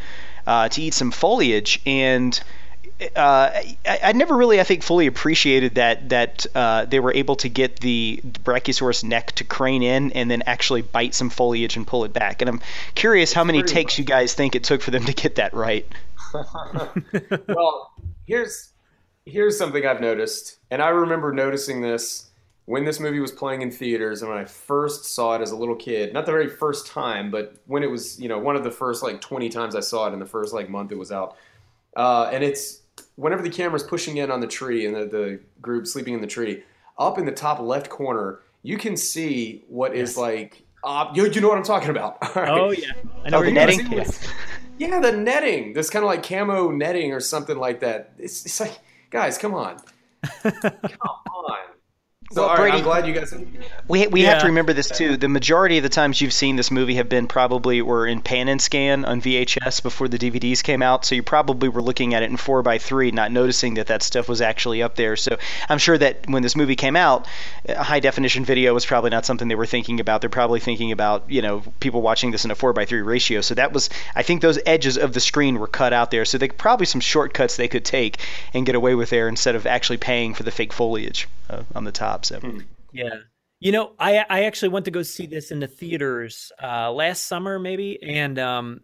uh, 0.50 0.68
to 0.68 0.82
eat 0.82 0.94
some 0.94 1.12
foliage 1.12 1.80
and. 1.86 2.40
Uh, 3.16 3.50
I, 3.86 3.98
I 4.04 4.12
never 4.12 4.36
really, 4.36 4.60
I 4.60 4.64
think, 4.64 4.82
fully 4.82 5.06
appreciated 5.06 5.76
that 5.76 6.10
that 6.10 6.44
uh, 6.54 6.84
they 6.84 7.00
were 7.00 7.14
able 7.14 7.34
to 7.36 7.48
get 7.48 7.80
the 7.80 8.20
Brachiosaurus 8.22 9.02
neck 9.02 9.32
to 9.32 9.44
crane 9.44 9.82
in 9.82 10.12
and 10.12 10.30
then 10.30 10.42
actually 10.42 10.82
bite 10.82 11.14
some 11.14 11.30
foliage 11.30 11.78
and 11.78 11.86
pull 11.86 12.04
it 12.04 12.12
back. 12.12 12.42
And 12.42 12.50
I'm 12.50 12.60
curious 12.94 13.32
how 13.32 13.42
many 13.42 13.60
pretty 13.60 13.74
takes 13.74 13.98
you 13.98 14.04
guys 14.04 14.34
think 14.34 14.54
it 14.54 14.64
took 14.64 14.82
for 14.82 14.90
them 14.90 15.06
to 15.06 15.14
get 15.14 15.36
that 15.36 15.54
right. 15.54 15.86
well, 17.48 17.90
here's 18.26 18.68
here's 19.24 19.56
something 19.56 19.86
I've 19.86 20.02
noticed, 20.02 20.58
and 20.70 20.82
I 20.82 20.90
remember 20.90 21.32
noticing 21.32 21.80
this 21.80 22.29
when 22.70 22.84
this 22.84 23.00
movie 23.00 23.18
was 23.18 23.32
playing 23.32 23.62
in 23.62 23.70
theaters, 23.70 24.22
and 24.22 24.30
when 24.30 24.38
I 24.40 24.44
first 24.44 25.04
saw 25.04 25.34
it 25.34 25.42
as 25.42 25.50
a 25.50 25.56
little 25.56 25.74
kid. 25.74 26.12
Not 26.12 26.24
the 26.24 26.30
very 26.32 26.48
first 26.48 26.86
time, 26.86 27.30
but 27.30 27.56
when 27.66 27.82
it 27.82 27.90
was, 27.90 28.20
you 28.20 28.28
know, 28.28 28.38
one 28.38 28.54
of 28.54 28.62
the 28.62 28.70
first 28.70 29.02
like 29.02 29.20
20 29.20 29.48
times 29.48 29.74
I 29.74 29.80
saw 29.80 30.06
it 30.08 30.12
in 30.12 30.20
the 30.20 30.26
first 30.26 30.54
like 30.54 30.70
month 30.70 30.92
it 30.92 30.98
was 30.98 31.10
out. 31.10 31.36
Uh, 31.96 32.30
and 32.32 32.44
it's 32.44 32.82
whenever 33.16 33.42
the 33.42 33.50
camera's 33.50 33.82
pushing 33.82 34.18
in 34.18 34.30
on 34.30 34.38
the 34.40 34.46
tree 34.46 34.86
and 34.86 34.94
the, 34.94 35.04
the 35.06 35.40
group 35.60 35.86
sleeping 35.86 36.14
in 36.14 36.20
the 36.20 36.26
tree, 36.28 36.62
up 36.96 37.18
in 37.18 37.24
the 37.24 37.32
top 37.32 37.58
left 37.58 37.88
corner, 37.90 38.40
you 38.62 38.76
can 38.78 38.96
see 38.96 39.64
what 39.68 39.94
is 39.94 40.10
Yes. 40.10 40.16
like. 40.16 40.62
Uh, 40.84 41.10
you, 41.14 41.26
you 41.28 41.40
know 41.40 41.48
what 41.48 41.58
I'm 41.58 41.64
talking 41.64 41.90
about. 41.90 42.18
All 42.22 42.42
right. 42.42 42.48
Oh 42.50 42.70
yeah, 42.70 42.92
I 43.24 43.30
know 43.30 43.38
Oh, 43.38 43.44
the 43.44 43.50
netting? 43.50 43.78
going. 43.84 43.92
Yes. 43.98 44.26
Yeah, 44.78 44.98
the 45.00 45.12
netting. 45.12 45.74
This 45.74 45.90
kind 45.90 46.02
of 46.04 46.06
like 46.06 46.22
camo 46.22 46.70
netting 46.70 47.12
or 47.12 47.20
something 47.20 47.58
like 47.58 47.80
that. 47.80 48.12
It's, 48.16 48.46
it's 48.46 48.60
like, 48.60 48.78
guys, 49.10 49.36
come 49.36 49.52
on. 49.54 49.76
come 50.42 50.62
on. 51.34 51.58
So, 52.32 52.42
Well, 52.42 52.50
all 52.50 52.54
right, 52.54 52.60
Brady- 52.70 52.76
I'm 52.78 52.84
glad 52.84 53.08
you 53.08 53.12
guys. 53.12 53.34
We 53.88 54.06
we 54.06 54.22
have 54.22 54.40
to 54.42 54.46
remember 54.46 54.72
this 54.72 54.86
too. 54.86 55.16
The 55.16 55.28
majority 55.28 55.78
of 55.78 55.82
the 55.82 55.88
times 55.88 56.20
you've 56.20 56.32
seen 56.32 56.54
this 56.54 56.70
movie 56.70 56.94
have 56.94 57.08
been 57.08 57.26
probably 57.26 57.82
were 57.82 58.06
in 58.06 58.20
pan 58.20 58.46
and 58.46 58.62
scan 58.62 59.04
on 59.04 59.20
VHS 59.20 59.82
before 59.82 60.06
the 60.06 60.16
DVDs 60.16 60.62
came 60.62 60.80
out. 60.80 61.04
So 61.04 61.16
you 61.16 61.24
probably 61.24 61.68
were 61.68 61.82
looking 61.82 62.14
at 62.14 62.22
it 62.22 62.30
in 62.30 62.36
four 62.36 62.62
by 62.62 62.78
three, 62.78 63.10
not 63.10 63.32
noticing 63.32 63.74
that 63.74 63.88
that 63.88 64.04
stuff 64.04 64.28
was 64.28 64.40
actually 64.40 64.80
up 64.80 64.94
there. 64.94 65.16
So 65.16 65.38
I'm 65.68 65.78
sure 65.78 65.98
that 65.98 66.28
when 66.28 66.44
this 66.44 66.54
movie 66.54 66.76
came 66.76 66.94
out, 66.94 67.26
high 67.68 67.98
definition 67.98 68.44
video 68.44 68.74
was 68.74 68.86
probably 68.86 69.10
not 69.10 69.26
something 69.26 69.48
they 69.48 69.56
were 69.56 69.66
thinking 69.66 69.98
about. 69.98 70.20
They're 70.20 70.30
probably 70.30 70.60
thinking 70.60 70.92
about 70.92 71.28
you 71.28 71.42
know 71.42 71.64
people 71.80 72.00
watching 72.00 72.30
this 72.30 72.44
in 72.44 72.52
a 72.52 72.54
four 72.54 72.72
by 72.72 72.84
three 72.84 73.02
ratio. 73.02 73.40
So 73.40 73.56
that 73.56 73.72
was 73.72 73.90
I 74.14 74.22
think 74.22 74.40
those 74.40 74.60
edges 74.66 74.98
of 74.98 75.14
the 75.14 75.20
screen 75.20 75.58
were 75.58 75.66
cut 75.66 75.92
out 75.92 76.12
there. 76.12 76.24
So 76.24 76.38
they 76.38 76.46
probably 76.46 76.86
some 76.86 77.00
shortcuts 77.00 77.56
they 77.56 77.66
could 77.66 77.84
take 77.84 78.18
and 78.54 78.64
get 78.64 78.76
away 78.76 78.94
with 78.94 79.10
there 79.10 79.26
instead 79.26 79.56
of 79.56 79.66
actually 79.66 79.98
paying 79.98 80.34
for 80.34 80.44
the 80.44 80.52
fake 80.52 80.72
foliage 80.72 81.26
uh, 81.48 81.64
on 81.74 81.82
the 81.82 81.90
top. 81.90 82.19
So. 82.26 82.40
Yeah. 82.92 83.16
You 83.60 83.72
know, 83.72 83.92
I 83.98 84.24
I 84.28 84.44
actually 84.44 84.70
went 84.70 84.86
to 84.86 84.90
go 84.90 85.02
see 85.02 85.26
this 85.26 85.50
in 85.50 85.60
the 85.60 85.66
theaters 85.66 86.50
uh, 86.62 86.90
last 86.90 87.26
summer, 87.26 87.58
maybe, 87.58 88.02
and 88.02 88.38
um, 88.38 88.80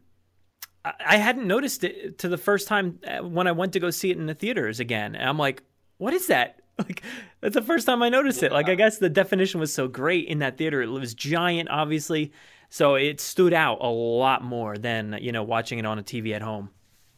I, 0.85 0.92
I 1.07 1.16
hadn't 1.16 1.46
noticed 1.46 1.83
it 1.83 2.18
to 2.18 2.29
the 2.29 2.37
first 2.37 2.68
time 2.68 3.01
uh, 3.07 3.18
when 3.27 3.46
I 3.46 3.53
went 3.53 3.72
to 3.72 3.81
go 3.81 3.90
see 3.90 4.11
it 4.11 4.18
in 4.18 4.27
the 4.27 4.35
theaters 4.35 4.79
again. 4.79 5.14
And 5.14 5.27
I'm 5.27 5.38
like, 5.38 5.62
what 5.99 6.14
is 6.14 6.29
that? 6.29 6.61
Like, 6.79 7.03
that's 7.40 7.55
the 7.55 7.62
first 7.62 7.87
time 7.87 8.03
I 8.03 8.11
noticed 8.11 8.42
it. 8.42 8.53
Like, 8.53 8.68
I 8.68 8.75
guess 8.75 8.99
the 8.99 9.09
definition 9.09 9.61
was 9.61 9.72
so 9.72 9.88
great 9.88 10.29
in 10.29 10.40
that 10.40 10.59
theater. 10.59 10.83
It 10.83 10.88
was 10.88 11.14
giant, 11.14 11.70
obviously, 11.70 12.33
so 12.68 12.96
it 12.96 13.18
stood 13.18 13.55
out 13.55 13.79
a 13.81 13.88
lot 13.88 14.44
more 14.44 14.77
than 14.77 15.16
you 15.22 15.33
know 15.33 15.42
watching 15.42 15.79
it 15.79 15.87
on 15.87 15.99
a 15.99 16.03
TV 16.03 16.35
at 16.35 16.42
home. 16.42 16.68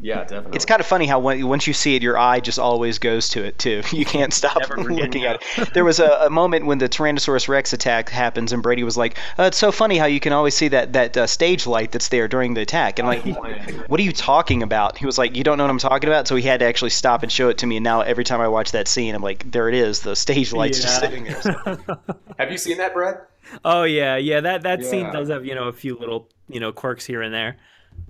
Yeah, 0.01 0.23
definitely. 0.23 0.55
It's 0.55 0.65
kind 0.65 0.81
of 0.81 0.87
funny 0.87 1.07
how 1.07 1.19
when, 1.19 1.45
once 1.49 1.67
you 1.67 1.73
see 1.73 1.97
it, 1.97 2.03
your 2.03 2.17
eye 2.17 2.39
just 2.39 2.61
always 2.61 3.01
goes 3.01 3.29
to 3.31 3.43
it 3.45 3.59
too. 3.59 3.83
You 3.93 4.05
can't 4.05 4.33
stop 4.33 4.69
looking 4.77 5.25
at 5.25 5.43
it. 5.43 5.75
There 5.75 5.85
was 5.85 5.99
a, 5.99 6.09
a 6.27 6.31
moment 6.31 6.67
when 6.67 6.79
the 6.79 6.89
Tyrannosaurus 6.89 7.49
Rex 7.49 7.73
attack 7.73 8.09
happens, 8.09 8.53
and 8.53 8.63
Brady 8.63 8.85
was 8.85 8.97
like, 8.97 9.19
uh, 9.41 9.45
"It's 9.45 9.57
so 9.59 9.73
funny 9.73 9.99
how 9.99 10.07
you 10.07 10.21
can 10.21 10.33
always 10.33 10.55
see 10.55 10.69
that 10.69 10.93
that 10.93 11.17
uh, 11.17 11.27
stage 11.27 11.67
light 11.67 11.91
that's 11.91 12.09
there 12.09 12.29
during 12.29 12.55
the 12.55 12.61
attack." 12.61 13.01
And 13.01 13.09
I'm 13.09 13.35
like, 13.35 13.69
"What 13.89 13.99
are 13.99 14.05
you 14.05 14.13
talking 14.13 14.63
about?" 14.63 14.99
He 14.99 15.05
was 15.07 15.19
like, 15.19 15.37
"You 15.37 15.43
don't 15.43 15.59
know 15.59 15.65
what 15.65 15.71
I'm 15.71 15.79
talking 15.79 16.09
about." 16.09 16.29
So 16.29 16.37
he 16.37 16.43
had 16.43 16.61
to 16.61 16.67
actually 16.67 16.91
stop 16.91 17.25
and 17.25 17.33
show 17.33 17.49
it 17.49 17.59
to 17.59 17.67
me. 17.67 17.79
And 17.79 17.85
now 17.85 18.03
every 18.03 18.23
time 18.25 18.41
I 18.41 18.47
watch 18.47 18.71
that 18.73 18.87
scene, 18.87 19.17
I'm 19.17 19.23
like, 19.23 19.51
"There 19.51 19.69
it 19.69 19.75
is. 19.75 20.01
The 20.03 20.15
stage 20.15 20.53
light's 20.53 20.81
just 20.81 21.01
sitting 21.01 21.25
there." 21.25 21.43
So- 21.43 21.79
Have 22.39 22.53
you 22.53 22.59
seen 22.59 22.79
that, 22.79 22.95
Brad? 22.95 23.19
Oh 23.65 23.83
yeah, 23.83 24.17
yeah. 24.17 24.39
That 24.43 24.63
that 24.63 24.85
scene 24.85 25.11
does 25.13 25.29
have 25.29 25.45
you 25.45 25.57
know 25.57 25.65
a 25.67 25.73
few 25.73 25.99
little 25.99 26.29
you 26.49 26.61
know 26.61 26.71
quirks 26.71 27.05
here 27.05 27.21
and 27.23 27.35
there. 27.35 27.57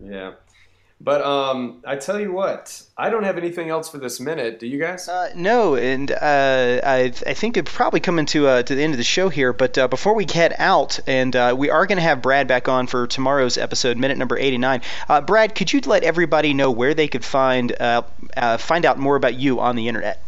Yeah. 0.03 0.33
But 1.01 1.23
um, 1.23 1.81
I 1.87 1.95
tell 1.95 2.19
you 2.19 2.33
what, 2.33 2.83
I 2.97 3.09
don't 3.09 3.23
have 3.23 3.39
anything 3.39 3.69
else 3.69 3.89
for 3.89 3.99
this 3.99 4.19
minute. 4.19 4.59
Do 4.59 4.67
you 4.67 4.81
guys? 4.81 5.09
Uh, 5.09 5.31
no, 5.37 5.77
and 5.77 6.11
uh, 6.11 6.81
I, 6.83 7.13
I 7.25 7.35
think 7.35 7.57
it's 7.57 7.73
probably 7.73 8.01
coming 8.01 8.27
to 8.27 8.49
uh, 8.49 8.63
to 8.65 8.75
the 8.75 8.83
end 8.83 8.95
of 8.95 8.99
the 8.99 9.05
show 9.05 9.29
here. 9.29 9.53
But 9.53 9.79
uh, 9.79 9.87
before 9.87 10.15
we 10.15 10.27
head 10.27 10.57
out, 10.59 10.99
and 11.07 11.37
uh, 11.37 11.55
we 11.57 11.71
are 11.71 11.87
going 11.87 11.99
to 11.99 12.03
have 12.03 12.21
Brad 12.21 12.49
back 12.49 12.69
on 12.69 12.89
for 12.89 13.07
tomorrow's 13.07 13.57
episode, 13.57 13.97
minute 13.97 14.19
number 14.19 14.37
eighty 14.37 14.59
nine. 14.59 14.83
Uh, 15.09 15.21
Brad, 15.21 15.55
could 15.55 15.73
you 15.73 15.81
let 15.83 16.03
everybody 16.03 16.53
know 16.53 16.73
where 16.73 16.95
they 16.95 17.07
could 17.07 17.25
find 17.25 17.81
uh, 17.81 18.03
uh, 18.37 18.57
find 18.57 18.85
out 18.85 18.99
more 18.99 19.15
about 19.15 19.35
you 19.35 19.61
on 19.61 19.77
the 19.77 19.87
internet? 19.87 20.25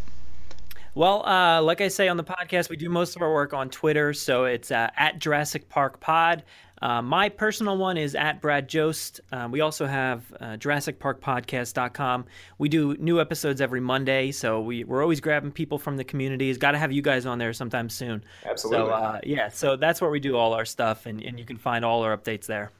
Well, 0.94 1.26
uh, 1.26 1.62
like 1.62 1.80
I 1.80 1.88
say 1.88 2.08
on 2.08 2.16
the 2.16 2.24
podcast, 2.24 2.68
we 2.68 2.76
do 2.76 2.88
most 2.88 3.14
of 3.16 3.22
our 3.22 3.32
work 3.32 3.54
on 3.54 3.70
Twitter, 3.70 4.12
so 4.12 4.44
it's 4.44 4.70
uh, 4.70 4.90
at 4.96 5.18
Jurassic 5.18 5.68
Park 5.68 6.00
Pod. 6.00 6.42
Uh, 6.82 7.02
my 7.02 7.28
personal 7.28 7.76
one 7.76 7.96
is 7.96 8.14
at 8.14 8.40
Brad 8.40 8.68
Jost. 8.68 9.20
Uh, 9.30 9.48
we 9.50 9.60
also 9.60 9.86
have 9.86 10.24
uh, 10.40 10.44
JurassicParkPodcast.com. 10.56 12.24
We 12.58 12.68
do 12.68 12.96
new 12.96 13.20
episodes 13.20 13.60
every 13.60 13.80
Monday, 13.80 14.32
so 14.32 14.60
we, 14.60 14.84
we're 14.84 15.02
always 15.02 15.20
grabbing 15.20 15.52
people 15.52 15.78
from 15.78 15.96
the 15.96 16.04
communities. 16.04 16.58
Got 16.58 16.72
to 16.72 16.78
have 16.78 16.92
you 16.92 17.02
guys 17.02 17.26
on 17.26 17.38
there 17.38 17.52
sometime 17.52 17.88
soon. 17.88 18.24
Absolutely. 18.44 18.86
So, 18.86 18.92
uh, 18.92 19.20
yeah, 19.24 19.48
so 19.48 19.76
that's 19.76 20.00
where 20.00 20.10
we 20.10 20.20
do 20.20 20.36
all 20.36 20.54
our 20.54 20.64
stuff, 20.64 21.06
and, 21.06 21.22
and 21.22 21.38
you 21.38 21.44
can 21.44 21.58
find 21.58 21.84
all 21.84 22.02
our 22.02 22.16
updates 22.16 22.46
there. 22.46 22.70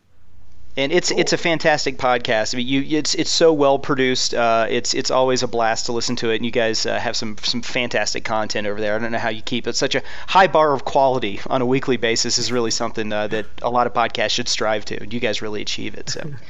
And 0.76 0.92
it's 0.92 1.10
it's 1.10 1.32
a 1.32 1.36
fantastic 1.36 1.98
podcast. 1.98 2.54
I 2.54 2.58
mean, 2.58 2.66
you 2.68 2.98
it's 2.98 3.14
it's 3.14 3.30
so 3.30 3.52
well 3.52 3.78
produced. 3.78 4.34
Uh, 4.34 4.66
it's 4.70 4.94
it's 4.94 5.10
always 5.10 5.42
a 5.42 5.48
blast 5.48 5.86
to 5.86 5.92
listen 5.92 6.16
to 6.16 6.30
it. 6.30 6.36
And 6.36 6.44
you 6.44 6.52
guys 6.52 6.86
uh, 6.86 6.98
have 6.98 7.16
some 7.16 7.36
some 7.38 7.60
fantastic 7.60 8.24
content 8.24 8.66
over 8.66 8.80
there. 8.80 8.94
I 8.94 8.98
don't 8.98 9.12
know 9.12 9.18
how 9.18 9.30
you 9.30 9.42
keep 9.42 9.66
it 9.66 9.74
such 9.76 9.94
a 9.94 10.02
high 10.28 10.46
bar 10.46 10.72
of 10.72 10.84
quality 10.84 11.40
on 11.46 11.60
a 11.60 11.66
weekly 11.66 11.96
basis 11.96 12.38
is 12.38 12.52
really 12.52 12.70
something 12.70 13.12
uh, 13.12 13.26
that 13.28 13.46
a 13.62 13.70
lot 13.70 13.86
of 13.86 13.94
podcasts 13.94 14.30
should 14.30 14.48
strive 14.48 14.84
to. 14.86 15.02
And 15.02 15.12
you 15.12 15.20
guys 15.20 15.42
really 15.42 15.62
achieve 15.62 15.94
it. 15.94 16.10
So. 16.10 16.30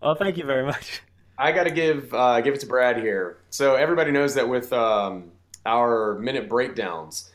Oh, 0.00 0.14
thank 0.14 0.36
you 0.36 0.44
very 0.44 0.64
much. 0.64 1.02
I 1.38 1.52
got 1.52 1.64
to 1.64 1.70
give 1.70 2.12
uh, 2.12 2.40
give 2.40 2.54
it 2.54 2.60
to 2.60 2.66
Brad 2.66 2.98
here. 2.98 3.38
So 3.50 3.74
everybody 3.74 4.10
knows 4.10 4.34
that 4.34 4.48
with 4.48 4.72
um, 4.72 5.32
our 5.66 6.18
minute 6.18 6.48
breakdowns, 6.48 7.30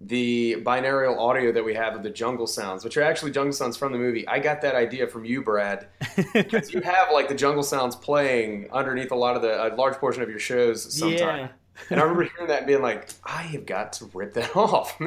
the 0.00 0.56
binaural 0.60 1.18
audio 1.18 1.52
that 1.52 1.64
we 1.64 1.74
have 1.74 1.94
of 1.94 2.02
the 2.02 2.10
jungle 2.10 2.46
sounds, 2.46 2.84
which 2.84 2.96
are 2.96 3.02
actually 3.02 3.30
jungle 3.30 3.52
sounds 3.52 3.76
from 3.76 3.92
the 3.92 3.98
movie, 3.98 4.26
I 4.26 4.38
got 4.38 4.62
that 4.62 4.74
idea 4.74 5.06
from 5.06 5.24
you, 5.24 5.42
Brad, 5.42 5.88
because 6.32 6.72
you 6.72 6.80
have 6.80 7.08
like 7.12 7.28
the 7.28 7.34
jungle 7.34 7.62
sounds 7.62 7.96
playing 7.96 8.68
underneath 8.72 9.10
a 9.10 9.16
lot 9.16 9.36
of 9.36 9.42
the 9.42 9.66
a 9.66 9.68
large 9.74 9.96
portion 9.96 10.22
of 10.22 10.30
your 10.30 10.38
shows 10.38 10.82
sometimes. 10.94 11.20
Yeah. 11.20 11.48
And 11.88 11.98
I 11.98 12.02
remember 12.02 12.24
hearing 12.24 12.48
that 12.48 12.58
and 12.58 12.66
being 12.66 12.82
like, 12.82 13.08
I 13.24 13.42
have 13.42 13.64
got 13.64 13.94
to 13.94 14.10
rip 14.12 14.34
that 14.34 14.54
off. 14.56 14.98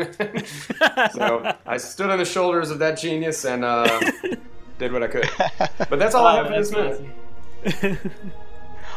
so 1.13 1.55
I 1.65 1.77
stood 1.77 2.09
on 2.09 2.17
the 2.17 2.25
shoulders 2.25 2.71
of 2.71 2.79
that 2.79 2.97
genius 2.97 3.45
and 3.45 3.63
uh, 3.63 3.99
did 4.79 4.91
what 4.91 5.03
I 5.03 5.07
could. 5.07 5.29
But 5.89 5.99
that's 5.99 6.15
all 6.15 6.25
I 6.25 6.35
have 6.37 6.47
for 6.47 6.53
this 6.53 6.71
minute. 6.71 7.99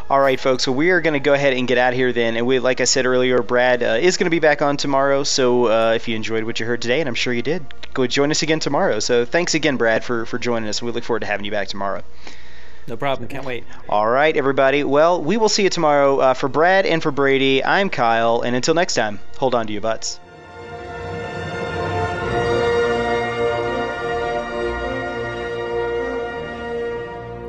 All 0.08 0.20
right, 0.20 0.38
folks. 0.38 0.62
So 0.62 0.70
we 0.70 0.90
are 0.90 1.00
going 1.00 1.14
to 1.14 1.20
go 1.20 1.34
ahead 1.34 1.52
and 1.52 1.66
get 1.66 1.78
out 1.78 1.92
of 1.92 1.98
here 1.98 2.12
then. 2.12 2.36
And 2.36 2.46
we, 2.46 2.60
like 2.60 2.80
I 2.80 2.84
said 2.84 3.06
earlier, 3.06 3.42
Brad 3.42 3.82
uh, 3.82 3.98
is 4.00 4.16
going 4.16 4.26
to 4.26 4.30
be 4.30 4.38
back 4.38 4.62
on 4.62 4.76
tomorrow. 4.76 5.24
So 5.24 5.66
uh, 5.66 5.94
if 5.94 6.06
you 6.06 6.14
enjoyed 6.14 6.44
what 6.44 6.60
you 6.60 6.66
heard 6.66 6.80
today, 6.80 7.00
and 7.00 7.08
I'm 7.08 7.16
sure 7.16 7.32
you 7.32 7.42
did, 7.42 7.66
go 7.92 8.06
join 8.06 8.30
us 8.30 8.42
again 8.42 8.60
tomorrow. 8.60 9.00
So 9.00 9.24
thanks 9.24 9.54
again, 9.54 9.76
Brad, 9.76 10.04
for 10.04 10.24
for 10.24 10.38
joining 10.38 10.68
us. 10.68 10.80
We 10.80 10.92
look 10.92 11.02
forward 11.02 11.20
to 11.20 11.26
having 11.26 11.44
you 11.44 11.50
back 11.50 11.66
tomorrow. 11.66 12.04
No 12.86 12.96
problem. 12.96 13.28
Can't 13.28 13.44
wait. 13.44 13.64
All 13.88 14.06
right, 14.06 14.36
everybody. 14.36 14.84
Well, 14.84 15.20
we 15.20 15.38
will 15.38 15.48
see 15.48 15.64
you 15.64 15.70
tomorrow. 15.70 16.18
Uh, 16.20 16.34
for 16.34 16.48
Brad 16.48 16.86
and 16.86 17.02
for 17.02 17.10
Brady, 17.10 17.64
I'm 17.64 17.90
Kyle. 17.90 18.42
And 18.42 18.54
until 18.54 18.74
next 18.74 18.94
time, 18.94 19.18
hold 19.38 19.56
on 19.56 19.66
to 19.66 19.72
your 19.72 19.82
butts. 19.82 20.20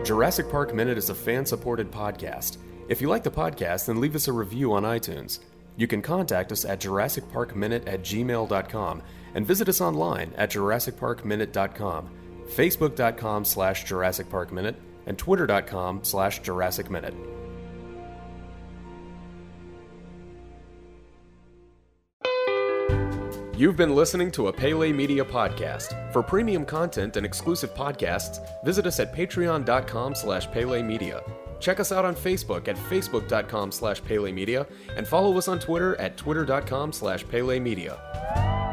Jurassic 0.08 0.50
Park 0.50 0.74
Minute 0.74 0.98
is 0.98 1.10
a 1.10 1.14
fan 1.14 1.46
supported 1.46 1.92
podcast. 1.92 2.60
If 2.88 3.02
you 3.02 3.10
like 3.10 3.24
the 3.24 3.30
podcast, 3.30 3.88
then 3.88 4.00
leave 4.00 4.16
us 4.16 4.30
a 4.30 4.32
review 4.32 4.72
on 4.72 4.84
iTunes. 4.84 5.40
You 5.76 5.86
can 5.86 6.02
contact 6.02 6.54
us 6.54 6.64
at 6.64 6.80
JurassicParkMinute 6.80 7.86
at 7.86 8.04
gmail.com 8.04 9.04
and 9.36 9.46
visit 9.46 9.68
us 9.68 9.82
online 9.82 10.32
at 10.38 10.50
JurassicParkMinute.com, 10.50 12.10
Facebook.com 12.48 13.44
slash 13.44 13.84
Jurassic 13.84 14.30
Park 14.30 14.54
Minute, 14.54 14.78
and 15.08 15.18
Twitter.com 15.18 16.06
slash 16.06 16.40
Jurassic 16.40 16.90
Minute. 16.90 17.37
You've 23.58 23.76
been 23.76 23.96
listening 23.96 24.30
to 24.34 24.50
a 24.50 24.54
Pele 24.54 24.94
Media 24.94 25.26
podcast. 25.26 26.14
For 26.14 26.22
premium 26.22 26.64
content 26.64 27.18
and 27.18 27.26
exclusive 27.26 27.74
podcasts, 27.74 28.40
visit 28.64 28.86
us 28.86 29.00
at 29.00 29.12
patreon.com 29.16 30.14
slash 30.14 30.46
Pele 30.52 30.84
Media. 30.84 31.24
Check 31.60 31.80
us 31.80 31.92
out 31.92 32.06
on 32.06 32.16
Facebook 32.16 32.68
at 32.68 32.76
facebook.com 32.76 33.72
slash 33.72 34.04
Pele 34.04 34.32
Media 34.32 34.68
and 34.96 35.08
follow 35.08 35.36
us 35.40 35.48
on 35.48 35.58
Twitter 35.58 36.00
at 36.00 36.18
twitter.com 36.18 36.94
slash 36.94 37.28
Pele 37.28 37.60
Media. 37.60 38.67